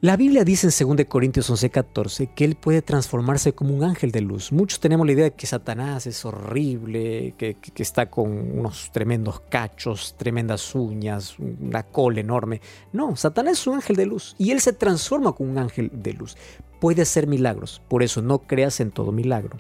La 0.01 0.17
Biblia 0.17 0.45
dice 0.45 0.69
en 0.69 0.97
2 0.97 1.07
Corintios 1.07 1.51
11:14 1.51 2.33
que 2.33 2.45
Él 2.45 2.55
puede 2.55 2.83
transformarse 2.83 3.53
como 3.53 3.75
un 3.75 3.83
ángel 3.83 4.13
de 4.13 4.21
luz. 4.21 4.53
Muchos 4.53 4.79
tenemos 4.79 5.05
la 5.05 5.13
idea 5.13 5.25
de 5.25 5.35
que 5.35 5.49
Satanás 5.49 6.07
es 6.07 6.25
horrible, 6.25 7.35
que, 7.37 7.57
está 7.75 8.09
con 8.09 8.31
unos 8.57 8.93
tremendos 8.93 9.41
cachos, 9.51 10.15
tremendas 10.17 10.73
uñas, 10.77 11.37
una 11.41 11.83
cola 11.83 12.21
enorme. 12.21 12.61
No, 12.93 13.17
Satanás 13.17 13.55
es 13.55 13.67
un 13.67 13.75
ángel 13.75 13.97
de 13.97 14.07
luz 14.07 14.37
y 14.39 14.53
Él 14.53 14.61
se 14.61 14.73
transforma 14.73 15.33
como 15.33 15.51
un 15.51 15.59
ángel 15.59 15.91
de 15.93 16.13
luz. 16.13 16.37
Puede 16.79 17.03
hacer 17.03 17.27
milagros, 17.27 17.83
por 17.89 18.05
eso 18.05 18.23
no 18.23 18.39
creas 18.47 18.79
en 18.79 18.93
todo 18.93 19.11
milagro. 19.11 19.59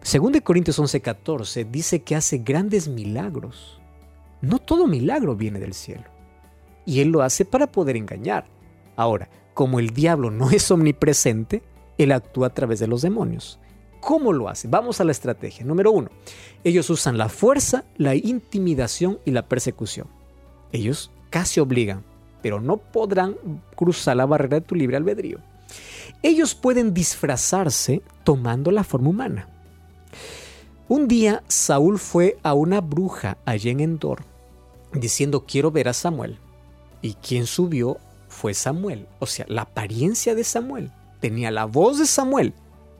2 0.00 0.40
Corintios 0.40 0.78
11:14 0.78 1.70
dice 1.70 2.00
que 2.00 2.16
hace 2.16 2.38
grandes 2.38 2.88
milagros. 2.88 3.78
No 4.40 4.58
todo 4.58 4.86
milagro 4.86 5.36
viene 5.36 5.60
del 5.60 5.74
cielo. 5.74 6.04
Y 6.86 7.00
Él 7.00 7.08
lo 7.08 7.20
hace 7.20 7.44
para 7.44 7.70
poder 7.70 7.98
engañar. 7.98 8.46
Ahora, 8.96 9.28
como 9.56 9.80
el 9.80 9.94
diablo 9.94 10.30
no 10.30 10.50
es 10.50 10.70
omnipresente, 10.70 11.62
él 11.96 12.12
actúa 12.12 12.48
a 12.48 12.54
través 12.54 12.78
de 12.78 12.88
los 12.88 13.00
demonios. 13.00 13.58
¿Cómo 14.00 14.34
lo 14.34 14.50
hace? 14.50 14.68
Vamos 14.68 15.00
a 15.00 15.04
la 15.04 15.12
estrategia. 15.12 15.64
Número 15.64 15.90
uno, 15.90 16.10
ellos 16.62 16.90
usan 16.90 17.16
la 17.16 17.30
fuerza, 17.30 17.86
la 17.96 18.14
intimidación 18.14 19.18
y 19.24 19.30
la 19.30 19.48
persecución. 19.48 20.08
Ellos 20.72 21.10
casi 21.30 21.58
obligan, 21.58 22.04
pero 22.42 22.60
no 22.60 22.76
podrán 22.76 23.34
cruzar 23.74 24.18
la 24.18 24.26
barrera 24.26 24.60
de 24.60 24.66
tu 24.66 24.74
libre 24.74 24.98
albedrío. 24.98 25.38
Ellos 26.22 26.54
pueden 26.54 26.92
disfrazarse 26.92 28.02
tomando 28.24 28.70
la 28.70 28.84
forma 28.84 29.08
humana. 29.08 29.48
Un 30.86 31.08
día 31.08 31.42
Saúl 31.48 31.98
fue 31.98 32.36
a 32.42 32.52
una 32.52 32.82
bruja 32.82 33.38
allí 33.46 33.70
en 33.70 33.80
Endor 33.80 34.20
diciendo 34.92 35.46
quiero 35.46 35.70
ver 35.70 35.88
a 35.88 35.94
Samuel. 35.94 36.38
¿Y 37.00 37.14
quien 37.14 37.46
subió 37.46 37.98
fue 38.36 38.52
Samuel. 38.54 39.08
O 39.18 39.26
sea, 39.26 39.46
la 39.48 39.62
apariencia 39.62 40.34
de 40.34 40.44
Samuel. 40.44 40.92
Tenía 41.20 41.50
la 41.50 41.64
voz 41.64 41.98
de 41.98 42.06
Samuel. 42.06 42.52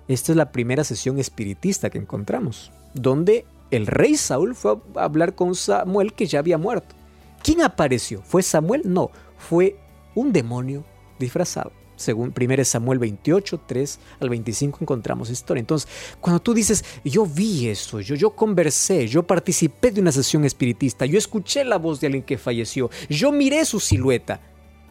Esta 0.08 0.32
es 0.32 0.36
la 0.36 0.50
primera 0.50 0.82
sesión 0.82 1.18
espiritista 1.18 1.90
que 1.90 1.98
encontramos, 1.98 2.72
donde 2.94 3.44
el 3.70 3.86
rey 3.86 4.16
Saúl 4.16 4.54
fue 4.54 4.78
a 4.94 5.04
hablar 5.04 5.34
con 5.34 5.54
Samuel 5.54 6.14
que 6.14 6.26
ya 6.26 6.38
había 6.38 6.56
muerto. 6.56 6.94
¿Quién 7.42 7.60
apareció? 7.62 8.22
¿Fue 8.22 8.42
Samuel? 8.42 8.82
No, 8.84 9.10
fue 9.36 9.76
un 10.14 10.32
demonio 10.32 10.84
disfrazado. 11.18 11.72
Según 11.96 12.32
1 12.38 12.64
Samuel 12.64 12.98
28, 12.98 13.60
3 13.66 13.98
al 14.20 14.28
25 14.30 14.78
encontramos 14.82 15.30
historia. 15.30 15.60
Entonces, 15.60 15.88
cuando 16.20 16.40
tú 16.40 16.54
dices, 16.54 16.84
yo 17.04 17.26
vi 17.26 17.68
eso, 17.68 18.00
yo, 18.00 18.14
yo 18.14 18.30
conversé, 18.30 19.06
yo 19.08 19.22
participé 19.22 19.90
de 19.90 20.00
una 20.00 20.12
sesión 20.12 20.44
espiritista, 20.44 21.06
yo 21.06 21.18
escuché 21.18 21.64
la 21.64 21.78
voz 21.78 22.00
de 22.00 22.08
alguien 22.08 22.22
que 22.22 22.38
falleció, 22.38 22.90
yo 23.08 23.32
miré 23.32 23.64
su 23.64 23.80
silueta, 23.80 24.40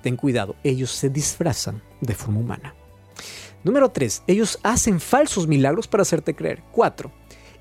ten 0.06 0.18
cuidado, 0.18 0.56
ellos 0.64 0.92
se 0.92 1.10
disfrazan 1.10 1.82
de 2.00 2.14
forma 2.14 2.40
humana. 2.40 2.76
Número 3.64 3.90
3. 3.90 4.22
Ellos 4.28 4.60
hacen 4.62 5.00
falsos 5.00 5.48
milagros 5.48 5.88
para 5.88 6.04
hacerte 6.04 6.36
creer. 6.36 6.62
4. 6.74 7.12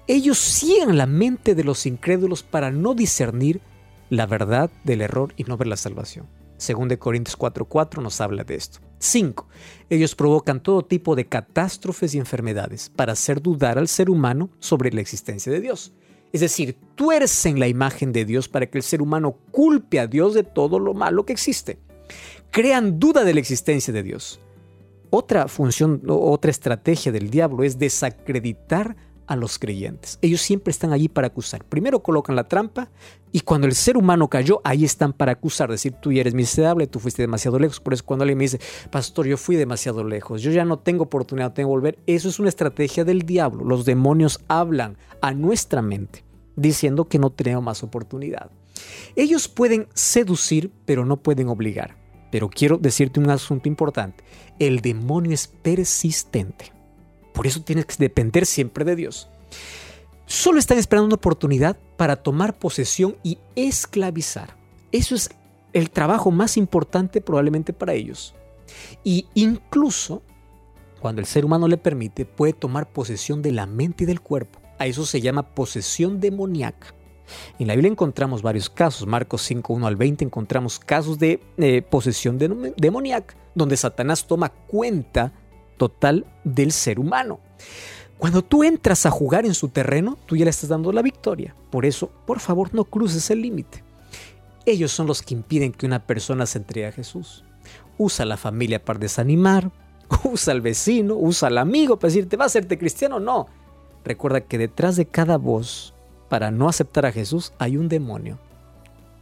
Ellos 0.07 0.37
ciegan 0.37 0.98
la 0.98 1.07
mente 1.07 1.54
de 1.54 1.64
los 1.64 1.87
incrédulos 1.87 2.42
para 2.42 2.70
no 2.70 2.94
discernir 2.94 3.62
la 4.11 4.26
verdad 4.26 4.70
del 4.85 5.00
error 5.00 5.33
y 5.38 5.44
no 5.44 5.57
ver 5.57 5.68
la 5.68 5.78
salvación. 5.78 6.28
Según 6.59 6.88
de 6.88 6.98
Corintios 6.98 7.38
4:4 7.38 8.02
nos 8.02 8.20
habla 8.20 8.44
de 8.44 8.57
esto. 8.57 8.80
5. 8.98 9.48
Ellos 9.88 10.14
provocan 10.14 10.62
todo 10.62 10.85
tipo 10.85 11.16
de 11.16 11.24
catástrofes 11.24 12.14
y 12.14 12.18
enfermedades 12.18 12.92
para 12.94 13.14
hacer 13.14 13.40
dudar 13.40 13.78
al 13.78 13.88
ser 13.88 14.11
humano 14.11 14.50
sobre 14.59 14.92
la 14.92 15.00
existencia 15.00 15.50
de 15.50 15.62
Dios. 15.62 15.94
Es 16.35 16.42
decir, 16.42 16.76
tuercen 16.94 17.59
la 17.59 17.68
imagen 17.68 18.12
de 18.12 18.26
Dios 18.26 18.50
para 18.50 18.66
que 18.66 18.76
el 18.76 18.85
ser 18.85 19.00
humano 19.00 19.38
culpe 19.50 19.98
a 19.98 20.07
Dios 20.07 20.35
de 20.35 20.42
todo 20.42 20.78
lo 20.78 20.92
malo 20.92 21.24
que 21.24 21.33
existe 21.33 21.78
crean 22.54 23.00
duda 23.00 23.24
de 23.24 23.34
la 23.34 23.40
existencia 23.40 23.92
de 23.92 24.04
Dios. 24.04 24.38
Otra 25.10 25.48
función, 25.48 26.00
otra 26.06 26.52
estrategia 26.52 27.10
del 27.10 27.28
diablo 27.28 27.64
es 27.64 27.80
desacreditar 27.80 28.94
a 29.26 29.34
los 29.34 29.58
creyentes. 29.58 30.20
Ellos 30.22 30.40
siempre 30.40 30.70
están 30.70 30.92
allí 30.92 31.08
para 31.08 31.26
acusar. 31.26 31.64
Primero 31.64 32.00
colocan 32.00 32.36
la 32.36 32.46
trampa 32.46 32.92
y 33.32 33.40
cuando 33.40 33.66
el 33.66 33.74
ser 33.74 33.96
humano 33.96 34.28
cayó, 34.28 34.60
ahí 34.62 34.84
están 34.84 35.12
para 35.12 35.32
acusar, 35.32 35.68
decir, 35.68 35.94
tú 36.00 36.12
ya 36.12 36.20
eres 36.20 36.34
miserable, 36.34 36.86
tú 36.86 37.00
fuiste 37.00 37.22
demasiado 37.22 37.58
lejos. 37.58 37.80
Por 37.80 37.92
eso 37.92 38.04
cuando 38.04 38.22
alguien 38.22 38.38
me 38.38 38.44
dice, 38.44 38.60
pastor, 38.88 39.26
yo 39.26 39.36
fui 39.36 39.56
demasiado 39.56 40.04
lejos, 40.04 40.40
yo 40.40 40.52
ya 40.52 40.64
no 40.64 40.78
tengo 40.78 41.02
oportunidad, 41.02 41.54
tengo 41.54 41.70
que 41.70 41.74
volver, 41.74 41.98
eso 42.06 42.28
es 42.28 42.38
una 42.38 42.50
estrategia 42.50 43.04
del 43.04 43.22
diablo. 43.22 43.64
Los 43.64 43.84
demonios 43.84 44.38
hablan 44.46 44.96
a 45.22 45.32
nuestra 45.32 45.82
mente 45.82 46.22
diciendo 46.54 47.06
que 47.08 47.18
no 47.18 47.30
tenemos 47.30 47.64
más 47.64 47.82
oportunidad. 47.82 48.48
Ellos 49.16 49.48
pueden 49.48 49.88
seducir, 49.92 50.70
pero 50.86 51.04
no 51.04 51.16
pueden 51.16 51.48
obligar. 51.48 52.03
Pero 52.34 52.50
quiero 52.50 52.78
decirte 52.78 53.20
un 53.20 53.30
asunto 53.30 53.68
importante. 53.68 54.24
El 54.58 54.80
demonio 54.80 55.30
es 55.30 55.46
persistente. 55.46 56.72
Por 57.32 57.46
eso 57.46 57.62
tienes 57.62 57.86
que 57.86 57.94
depender 57.96 58.44
siempre 58.44 58.84
de 58.84 58.96
Dios. 58.96 59.28
solo 60.26 60.58
están 60.58 60.78
esperando 60.78 61.06
una 61.06 61.14
oportunidad 61.14 61.78
para 61.96 62.16
tomar 62.16 62.58
posesión 62.58 63.16
y 63.22 63.38
esclavizar. 63.54 64.56
Eso 64.90 65.14
es 65.14 65.30
el 65.72 65.90
trabajo 65.90 66.32
más 66.32 66.56
importante 66.56 67.20
probablemente 67.20 67.72
para 67.72 67.94
ellos. 67.94 68.34
Y 69.04 69.28
incluso, 69.34 70.20
cuando 71.00 71.20
el 71.20 71.28
ser 71.28 71.44
humano 71.44 71.68
le 71.68 71.78
permite, 71.78 72.24
puede 72.24 72.52
tomar 72.52 72.92
posesión 72.92 73.42
de 73.42 73.52
la 73.52 73.66
mente 73.66 74.02
y 74.02 74.06
del 74.08 74.20
cuerpo. 74.20 74.58
A 74.80 74.88
eso 74.88 75.06
se 75.06 75.20
llama 75.20 75.54
posesión 75.54 76.18
demoníaca. 76.18 76.96
En 77.58 77.66
la 77.66 77.74
Biblia 77.74 77.90
encontramos 77.90 78.42
varios 78.42 78.68
casos. 78.70 79.06
Marcos 79.06 79.42
5, 79.42 79.72
1 79.72 79.87
al 79.87 79.96
20 79.96 80.24
encontramos 80.24 80.78
casos 80.78 81.18
de 81.18 81.40
eh, 81.58 81.82
posesión 81.82 82.38
demoníaca, 82.76 83.34
donde 83.54 83.76
Satanás 83.76 84.26
toma 84.26 84.50
cuenta 84.50 85.32
total 85.76 86.26
del 86.44 86.72
ser 86.72 86.98
humano. 86.98 87.40
Cuando 88.18 88.42
tú 88.42 88.64
entras 88.64 89.06
a 89.06 89.10
jugar 89.10 89.44
en 89.44 89.54
su 89.54 89.68
terreno, 89.68 90.16
tú 90.26 90.37
ya 90.37 90.44
le 90.44 90.50
estás 90.50 90.70
dando 90.70 90.92
la 90.92 91.02
victoria. 91.02 91.54
Por 91.70 91.84
eso, 91.84 92.10
por 92.26 92.40
favor, 92.40 92.72
no 92.72 92.84
cruces 92.84 93.30
el 93.30 93.42
límite. 93.42 93.82
Ellos 94.66 94.92
son 94.92 95.06
los 95.06 95.20
que 95.20 95.34
impiden 95.34 95.72
que 95.72 95.87
una 95.87 96.06
persona 96.06 96.46
se 96.46 96.58
entregue 96.58 96.87
a 96.87 96.92
Jesús. 96.92 97.44
Usa 97.98 98.24
a 98.24 98.26
la 98.26 98.37
familia 98.37 98.82
para 98.82 98.98
desanimar, 98.98 99.70
usa 100.24 100.52
al 100.52 100.60
vecino, 100.60 101.16
usa 101.16 101.48
al 101.48 101.58
amigo 101.58 101.98
para 101.98 102.12
decirte, 102.12 102.37
¿va 102.37 102.44
a 102.44 102.46
hacerte 102.46 102.78
cristiano? 102.78 103.20
No. 103.20 103.46
Recuerda 104.04 104.42
que 104.42 104.58
detrás 104.58 104.96
de 104.96 105.06
cada 105.06 105.37
voz 105.37 105.93
para 106.28 106.50
no 106.50 106.68
aceptar 106.68 107.06
a 107.06 107.12
Jesús 107.12 107.52
hay 107.58 107.76
un 107.76 107.88
demonio. 107.88 108.38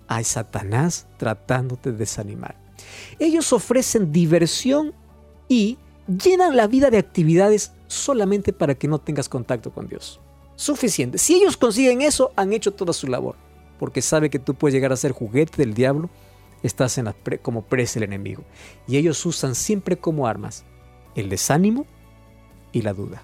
Hay 0.09 0.25
Satanás 0.25 1.07
tratándote 1.17 1.93
de 1.93 1.99
desanimar. 1.99 2.57
Ellos 3.19 3.53
ofrecen 3.53 4.13
diversión 4.13 4.93
y 5.49 5.79
llenan 6.07 6.57
la 6.57 6.67
vida 6.67 6.91
de 6.91 6.99
actividades 6.99 7.73
solamente 7.87 8.53
para 8.53 8.75
que 8.75 8.89
no 8.89 8.99
tengas 8.99 9.29
contacto 9.29 9.73
con 9.73 9.89
Dios. 9.89 10.21
Suficiente. 10.57 11.19
Si 11.19 11.35
ellos 11.35 11.57
consiguen 11.57 12.03
eso, 12.03 12.33
han 12.37 12.53
hecho 12.53 12.73
toda 12.73 12.93
su 12.93 13.07
labor. 13.07 13.37
Porque 13.79 14.03
sabe 14.03 14.31
que 14.31 14.39
tú 14.39 14.55
puedes 14.55 14.75
llegar 14.75 14.93
a 14.93 14.97
ser 14.97 15.13
juguete 15.13 15.57
del 15.57 15.75
diablo, 15.75 16.09
estás 16.63 16.99
en 16.99 17.13
como 17.43 17.63
presa 17.63 17.95
del 17.95 18.09
enemigo. 18.09 18.45
Y 18.87 18.97
ellos 18.97 19.25
usan 19.27 19.55
siempre 19.55 19.97
como 19.97 20.27
armas 20.27 20.65
el 21.15 21.29
desánimo 21.29 21.87
y 22.73 22.83
la 22.83 22.93
duda. 22.93 23.23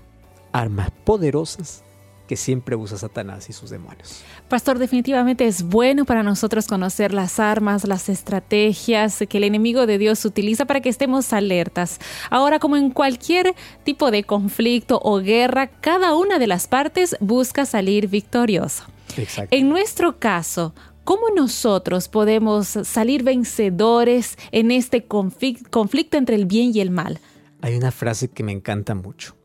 Armas 0.53 0.91
poderosas 1.05 1.85
que 2.29 2.37
siempre 2.37 2.77
usa 2.77 2.97
Satanás 2.97 3.51
y 3.51 3.53
sus 3.53 3.71
demonios. 3.71 4.23
Pastor, 4.49 4.79
definitivamente 4.79 5.47
es 5.47 5.65
bueno 5.65 6.05
para 6.05 6.23
nosotros 6.23 6.69
conocer 6.69 7.13
las 7.13 7.41
armas, 7.41 7.89
las 7.89 8.09
estrategias 8.09 9.25
que 9.29 9.39
el 9.39 9.45
enemigo 9.45 9.87
de 9.87 9.99
Dios 9.99 10.25
utiliza 10.25 10.67
para 10.67 10.81
que 10.81 10.91
estemos 10.91 11.33
alertas. 11.33 11.99
Ahora, 12.31 12.61
como 12.61 12.77
en 12.77 12.91
cualquier 12.91 13.55
tipo 13.83 14.13
de 14.13 14.23
conflicto 14.23 15.01
o 15.03 15.19
guerra, 15.19 15.67
cada 15.67 16.15
una 16.15 16.39
de 16.39 16.47
las 16.47 16.69
partes 16.69 17.17
busca 17.19 17.67
salir 17.67 18.07
victorioso. 18.07 18.85
Exacto. 19.17 19.57
En 19.57 19.69
nuestro 19.69 20.21
caso, 20.21 20.75
¿Cómo 21.09 21.31
nosotros 21.35 22.07
podemos 22.07 22.69
salir 22.69 23.23
vencedores 23.23 24.37
en 24.53 24.71
este 24.71 25.07
conflicto 25.07 26.19
entre 26.19 26.37
el 26.37 26.45
bien 26.45 26.73
y 26.75 26.81
el 26.81 26.91
mal? 26.91 27.19
Hay 27.63 27.77
una 27.77 27.93
frase 27.93 28.29
que 28.29 28.43
me 28.43 28.53
encanta 28.53 28.95
mucho. 28.95 29.38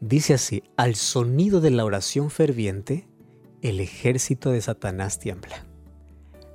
Dice 0.00 0.34
así, 0.34 0.62
al 0.76 0.94
sonido 0.94 1.60
de 1.60 1.70
la 1.70 1.84
oración 1.84 2.30
ferviente, 2.30 3.08
el 3.62 3.80
ejército 3.80 4.52
de 4.52 4.60
Satanás 4.60 5.18
tiembla. 5.18 5.66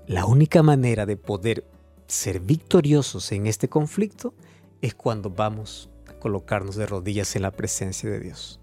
La 0.07 0.25
única 0.25 0.63
manera 0.63 1.05
de 1.05 1.17
poder 1.17 1.65
ser 2.07 2.39
victoriosos 2.39 3.33
en 3.33 3.47
este 3.47 3.67
conflicto 3.67 4.33
es 4.81 4.95
cuando 4.95 5.29
vamos 5.29 5.89
a 6.07 6.13
colocarnos 6.13 6.77
de 6.77 6.85
rodillas 6.85 7.35
en 7.35 7.41
la 7.41 7.51
presencia 7.51 8.09
de 8.09 8.21
Dios. 8.21 8.61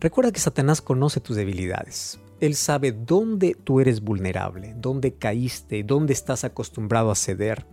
Recuerda 0.00 0.32
que 0.32 0.40
Satanás 0.40 0.80
conoce 0.80 1.20
tus 1.20 1.36
debilidades. 1.36 2.18
Él 2.40 2.54
sabe 2.54 2.92
dónde 2.92 3.54
tú 3.54 3.80
eres 3.80 4.00
vulnerable, 4.00 4.74
dónde 4.78 5.14
caíste, 5.14 5.82
dónde 5.82 6.14
estás 6.14 6.44
acostumbrado 6.44 7.10
a 7.10 7.14
ceder. 7.16 7.66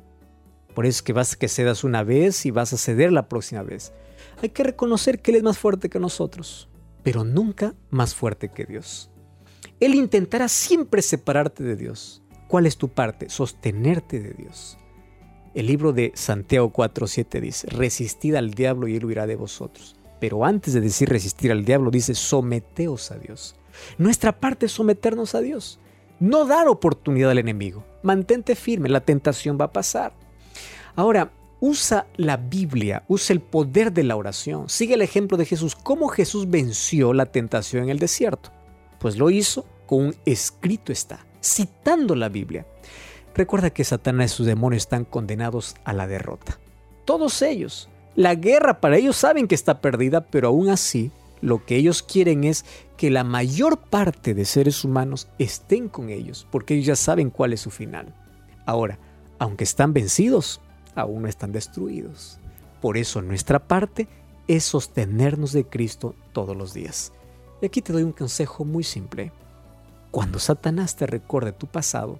Por 0.75 0.85
eso 0.85 0.97
es 0.97 1.03
que 1.03 1.13
vas 1.13 1.33
a 1.33 1.37
que 1.37 1.47
cedas 1.47 1.85
una 1.85 2.03
vez 2.03 2.45
y 2.45 2.51
vas 2.51 2.73
a 2.73 2.77
ceder 2.77 3.13
la 3.13 3.29
próxima 3.29 3.63
vez. 3.63 3.93
Hay 4.41 4.49
que 4.49 4.63
reconocer 4.63 5.21
que 5.21 5.31
Él 5.31 5.37
es 5.37 5.43
más 5.43 5.57
fuerte 5.57 5.89
que 5.89 5.99
nosotros, 5.99 6.69
pero 7.03 7.23
nunca 7.23 7.75
más 7.89 8.15
fuerte 8.15 8.49
que 8.49 8.65
Dios. 8.65 9.09
Él 9.79 9.95
intentará 9.95 10.47
siempre 10.47 11.01
separarte 11.01 11.63
de 11.63 11.75
Dios. 11.75 12.21
¿Cuál 12.47 12.65
es 12.65 12.77
tu 12.77 12.89
parte? 12.89 13.29
Sostenerte 13.29 14.19
de 14.19 14.33
Dios. 14.33 14.77
El 15.53 15.67
libro 15.67 15.93
de 15.93 16.11
Santiago 16.15 16.71
4.7 16.71 17.39
dice, 17.39 17.67
resistid 17.67 18.35
al 18.35 18.51
diablo 18.51 18.87
y 18.87 18.95
él 18.95 19.05
huirá 19.05 19.27
de 19.27 19.35
vosotros. 19.35 19.95
Pero 20.19 20.45
antes 20.45 20.73
de 20.73 20.81
decir 20.81 21.09
resistir 21.09 21.51
al 21.51 21.65
diablo, 21.65 21.91
dice, 21.91 22.15
someteos 22.15 23.11
a 23.11 23.17
Dios. 23.17 23.55
Nuestra 23.97 24.39
parte 24.39 24.67
es 24.67 24.71
someternos 24.71 25.35
a 25.35 25.41
Dios. 25.41 25.79
No 26.19 26.45
dar 26.45 26.67
oportunidad 26.67 27.31
al 27.31 27.39
enemigo. 27.39 27.83
Mantente 28.03 28.55
firme, 28.55 28.89
la 28.89 29.01
tentación 29.01 29.57
va 29.59 29.65
a 29.65 29.73
pasar. 29.73 30.13
Ahora, 30.95 31.31
usa 31.63 32.07
la 32.17 32.35
Biblia, 32.35 33.03
usa 33.07 33.31
el 33.31 33.39
poder 33.39 33.93
de 33.93 34.03
la 34.03 34.17
oración. 34.17 34.67
Sigue 34.67 34.95
el 34.95 35.01
ejemplo 35.01 35.37
de 35.37 35.45
Jesús. 35.45 35.77
¿Cómo 35.77 36.09
Jesús 36.09 36.49
venció 36.49 37.13
la 37.13 37.27
tentación 37.27 37.83
en 37.83 37.89
el 37.89 37.99
desierto? 37.99 38.51
Pues 38.99 39.15
lo 39.15 39.29
hizo 39.29 39.65
con 39.85 40.07
un 40.07 40.15
escrito 40.25 40.91
está, 40.91 41.25
citando 41.41 42.17
la 42.17 42.27
Biblia. 42.27 42.65
Recuerda 43.33 43.69
que 43.69 43.85
Satanás 43.85 44.33
y 44.33 44.35
sus 44.35 44.45
demonios 44.45 44.83
están 44.83 45.05
condenados 45.05 45.75
a 45.85 45.93
la 45.93 46.05
derrota. 46.05 46.59
Todos 47.05 47.41
ellos. 47.41 47.87
La 48.13 48.35
guerra 48.35 48.81
para 48.81 48.97
ellos 48.97 49.15
saben 49.15 49.47
que 49.47 49.55
está 49.55 49.79
perdida, 49.79 50.19
pero 50.19 50.49
aún 50.49 50.67
así 50.67 51.11
lo 51.39 51.65
que 51.65 51.77
ellos 51.77 52.03
quieren 52.03 52.43
es 52.43 52.65
que 52.97 53.09
la 53.09 53.23
mayor 53.23 53.77
parte 53.77 54.33
de 54.33 54.43
seres 54.43 54.83
humanos 54.83 55.29
estén 55.39 55.87
con 55.87 56.09
ellos, 56.09 56.45
porque 56.51 56.73
ellos 56.73 56.87
ya 56.87 56.97
saben 56.97 57.29
cuál 57.29 57.53
es 57.53 57.61
su 57.61 57.69
final. 57.69 58.13
Ahora, 58.65 58.99
aunque 59.39 59.63
están 59.63 59.93
vencidos, 59.93 60.59
aún 60.95 61.23
no 61.23 61.27
están 61.27 61.51
destruidos. 61.51 62.39
Por 62.81 62.97
eso 62.97 63.21
nuestra 63.21 63.67
parte 63.67 64.07
es 64.47 64.65
sostenernos 64.65 65.53
de 65.53 65.65
Cristo 65.65 66.15
todos 66.33 66.55
los 66.55 66.73
días. 66.73 67.13
Y 67.61 67.65
aquí 67.65 67.81
te 67.81 67.93
doy 67.93 68.03
un 68.03 68.11
consejo 68.11 68.65
muy 68.65 68.83
simple. 68.83 69.31
Cuando 70.11 70.39
Satanás 70.39 70.95
te 70.95 71.07
recuerde 71.07 71.53
tu 71.53 71.67
pasado, 71.67 72.19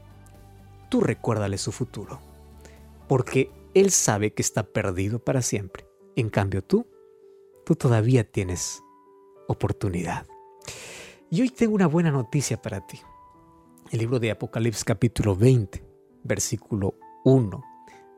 tú 0.90 1.02
recuérdale 1.02 1.58
su 1.58 1.72
futuro. 1.72 2.20
Porque 3.08 3.52
él 3.74 3.92
sabe 3.92 4.34
que 4.34 4.42
está 4.42 4.64
perdido 4.64 5.20
para 5.20 5.42
siempre. 5.42 5.86
En 6.16 6.30
cambio 6.30 6.64
tú, 6.64 6.88
tú 7.66 7.76
todavía 7.76 8.24
tienes 8.24 8.82
oportunidad. 9.48 10.26
Y 11.30 11.42
hoy 11.42 11.50
tengo 11.50 11.76
una 11.76 11.88
buena 11.88 12.12
noticia 12.12 12.62
para 12.62 12.86
ti. 12.88 13.00
El 13.92 14.00
libro 14.00 14.20
de 14.20 14.32
Apocalipsis 14.32 14.86
capítulo 14.86 15.36
20, 15.36 15.84
versículo 16.24 16.96
1 17.26 17.73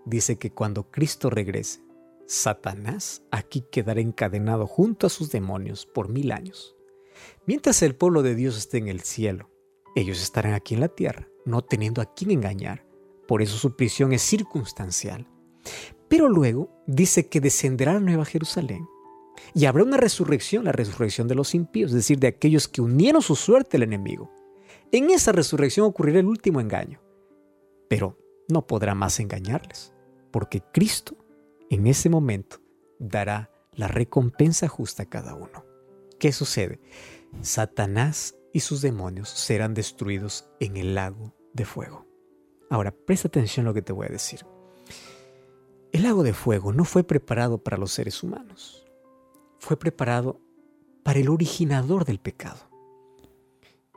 dice 0.06 0.38
que 0.38 0.52
cuando 0.52 0.89
Cristo 0.91 1.30
regrese, 1.30 1.86
Satanás 2.28 3.24
aquí 3.32 3.63
quedará 3.72 4.02
encadenado 4.02 4.68
junto 4.68 5.08
a 5.08 5.10
sus 5.10 5.32
demonios 5.32 5.86
por 5.86 6.10
mil 6.10 6.32
años. 6.32 6.76
Mientras 7.46 7.82
el 7.82 7.96
pueblo 7.96 8.24
de 8.24 8.36
Dios 8.36 8.58
esté 8.58 8.78
en 8.78 8.88
el 8.88 9.02
cielo, 9.02 9.50
ellos 9.96 10.22
estarán 10.22 10.54
aquí 10.54 10.74
en 10.74 10.82
la 10.82 10.89
tierra, 10.89 11.28
no 11.46 11.63
teniendo 11.63 12.02
a 12.02 12.13
quien 12.13 12.32
engañar. 12.32 12.86
Por 13.28 13.41
eso 13.41 13.58
su 13.58 13.76
prisión 13.76 14.12
es 14.13 14.22
circunstancial. 14.22 15.28
Pero 16.08 16.30
luego 16.30 16.70
dice 16.88 17.28
que 17.28 17.41
descenderá 17.41 17.96
a 17.96 18.00
Nueva 18.00 18.26
Jerusalén 18.26 18.88
y 19.54 19.65
habrá 19.65 19.84
una 19.84 19.98
resurrección, 19.98 20.65
la 20.65 20.72
resurrección 20.72 21.28
de 21.28 21.36
los 21.36 21.56
impíos, 21.56 21.91
es 21.91 21.98
decir, 21.98 22.20
de 22.20 22.28
aquellos 22.28 22.68
que 22.68 22.82
unieron 22.82 23.22
su 23.22 23.36
suerte 23.36 23.78
al 23.78 23.84
enemigo. 23.84 24.32
En 24.91 25.10
esa 25.10 25.32
resurrección 25.32 25.88
ocurrirá 25.88 26.20
el 26.20 26.28
último 26.28 26.62
engaño, 26.62 27.02
pero 27.89 28.18
no 28.50 28.68
podrá 28.68 28.94
más 28.96 29.20
engañarles 29.20 29.94
porque 30.36 30.62
Cristo 30.62 31.15
en 31.69 31.88
ese 31.88 32.10
momento 32.10 32.58
dará 33.00 33.52
la 33.71 33.88
recompensa 33.88 34.67
justa 34.67 35.04
a 35.04 35.06
cada 35.06 35.34
uno. 35.34 35.63
¿Qué 36.19 36.34
sucede? 36.34 36.82
Satanás 37.39 38.36
y 38.52 38.60
sus 38.60 38.82
demonios 38.82 39.30
serán 39.30 39.74
destruidos 39.74 40.50
en 40.60 40.76
el 40.76 40.93
lago 40.93 41.34
de 41.54 41.63
fuego. 41.63 42.06
Ahora, 42.69 42.91
presta 42.91 43.30
atención 43.30 43.65
a 43.65 43.69
lo 43.69 43.74
que 43.74 43.82
te 43.82 43.93
voy 43.93 44.08
a 44.08 44.12
decir. 44.12 44.45
El 45.93 46.04
lago 46.04 46.21
de 46.21 46.34
fuego 46.34 46.74
no 46.74 46.84
fue 46.84 47.06
preparado 47.06 47.63
para 47.63 47.78
los 47.78 47.93
seres 47.93 48.21
humanos. 48.21 48.86
Fue 49.60 49.80
preparado 49.80 50.41
para 51.04 51.19
el 51.19 51.30
originador 51.30 52.04
del 52.04 52.19
pecado. 52.19 52.60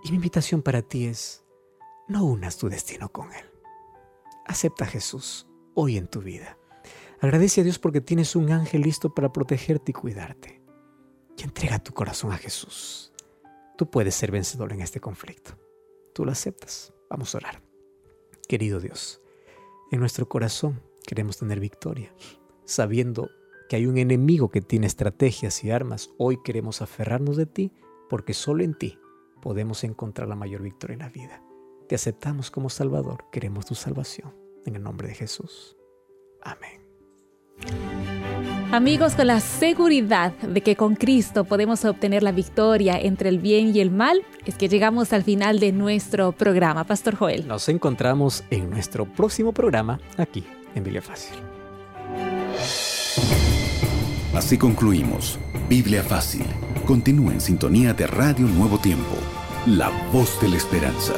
Y 0.04 0.10
mi 0.10 0.14
invitación 0.18 0.62
para 0.62 0.82
ti 0.82 1.06
es, 1.06 1.44
no 2.06 2.24
unas 2.24 2.58
tu 2.58 2.68
destino 2.68 3.08
con 3.08 3.32
Él. 3.32 3.44
Acepta 4.46 4.84
a 4.84 4.88
Jesús 4.88 5.47
hoy 5.80 5.96
en 5.96 6.08
tu 6.08 6.20
vida. 6.20 6.58
Agradece 7.20 7.60
a 7.60 7.64
Dios 7.64 7.78
porque 7.78 8.00
tienes 8.00 8.34
un 8.34 8.50
ángel 8.50 8.82
listo 8.82 9.14
para 9.14 9.32
protegerte 9.32 9.92
y 9.92 9.94
cuidarte. 9.94 10.60
Y 11.36 11.44
entrega 11.44 11.78
tu 11.78 11.92
corazón 11.92 12.32
a 12.32 12.36
Jesús. 12.36 13.12
Tú 13.76 13.88
puedes 13.88 14.16
ser 14.16 14.32
vencedor 14.32 14.72
en 14.72 14.80
este 14.80 14.98
conflicto. 14.98 15.52
Tú 16.14 16.24
lo 16.24 16.32
aceptas. 16.32 16.92
Vamos 17.08 17.32
a 17.32 17.38
orar. 17.38 17.62
Querido 18.48 18.80
Dios, 18.80 19.22
en 19.92 20.00
nuestro 20.00 20.28
corazón 20.28 20.82
queremos 21.06 21.38
tener 21.38 21.60
victoria, 21.60 22.12
sabiendo 22.64 23.30
que 23.68 23.76
hay 23.76 23.86
un 23.86 23.98
enemigo 23.98 24.50
que 24.50 24.60
tiene 24.60 24.88
estrategias 24.88 25.62
y 25.62 25.70
armas. 25.70 26.10
Hoy 26.18 26.42
queremos 26.42 26.82
aferrarnos 26.82 27.36
de 27.36 27.46
ti 27.46 27.72
porque 28.10 28.34
solo 28.34 28.64
en 28.64 28.74
ti 28.74 28.98
podemos 29.40 29.84
encontrar 29.84 30.26
la 30.26 30.34
mayor 30.34 30.60
victoria 30.60 30.94
en 30.94 31.00
la 31.00 31.08
vida. 31.08 31.40
Te 31.88 31.94
aceptamos 31.94 32.50
como 32.50 32.68
Salvador, 32.68 33.26
queremos 33.30 33.64
tu 33.64 33.76
salvación. 33.76 34.47
En 34.68 34.76
el 34.76 34.82
nombre 34.82 35.08
de 35.08 35.14
Jesús. 35.14 35.76
Amén. 36.42 36.82
Amigos, 38.70 39.14
con 39.14 39.26
la 39.26 39.40
seguridad 39.40 40.32
de 40.40 40.60
que 40.60 40.76
con 40.76 40.94
Cristo 40.94 41.44
podemos 41.44 41.86
obtener 41.86 42.22
la 42.22 42.32
victoria 42.32 43.00
entre 43.00 43.30
el 43.30 43.38
bien 43.38 43.74
y 43.74 43.80
el 43.80 43.90
mal, 43.90 44.22
es 44.44 44.56
que 44.56 44.68
llegamos 44.68 45.14
al 45.14 45.24
final 45.24 45.58
de 45.58 45.72
nuestro 45.72 46.32
programa, 46.32 46.84
Pastor 46.84 47.16
Joel. 47.16 47.48
Nos 47.48 47.70
encontramos 47.70 48.44
en 48.50 48.68
nuestro 48.68 49.06
próximo 49.06 49.52
programa 49.52 49.98
aquí 50.18 50.44
en 50.74 50.84
Biblia 50.84 51.00
Fácil. 51.00 51.38
Así 54.34 54.58
concluimos 54.58 55.38
Biblia 55.70 56.02
Fácil. 56.02 56.44
Continúa 56.86 57.32
en 57.32 57.40
sintonía 57.40 57.94
de 57.94 58.06
Radio 58.06 58.46
Nuevo 58.46 58.78
Tiempo, 58.78 59.16
la 59.64 59.88
voz 60.12 60.38
de 60.42 60.48
la 60.50 60.56
esperanza. 60.58 61.14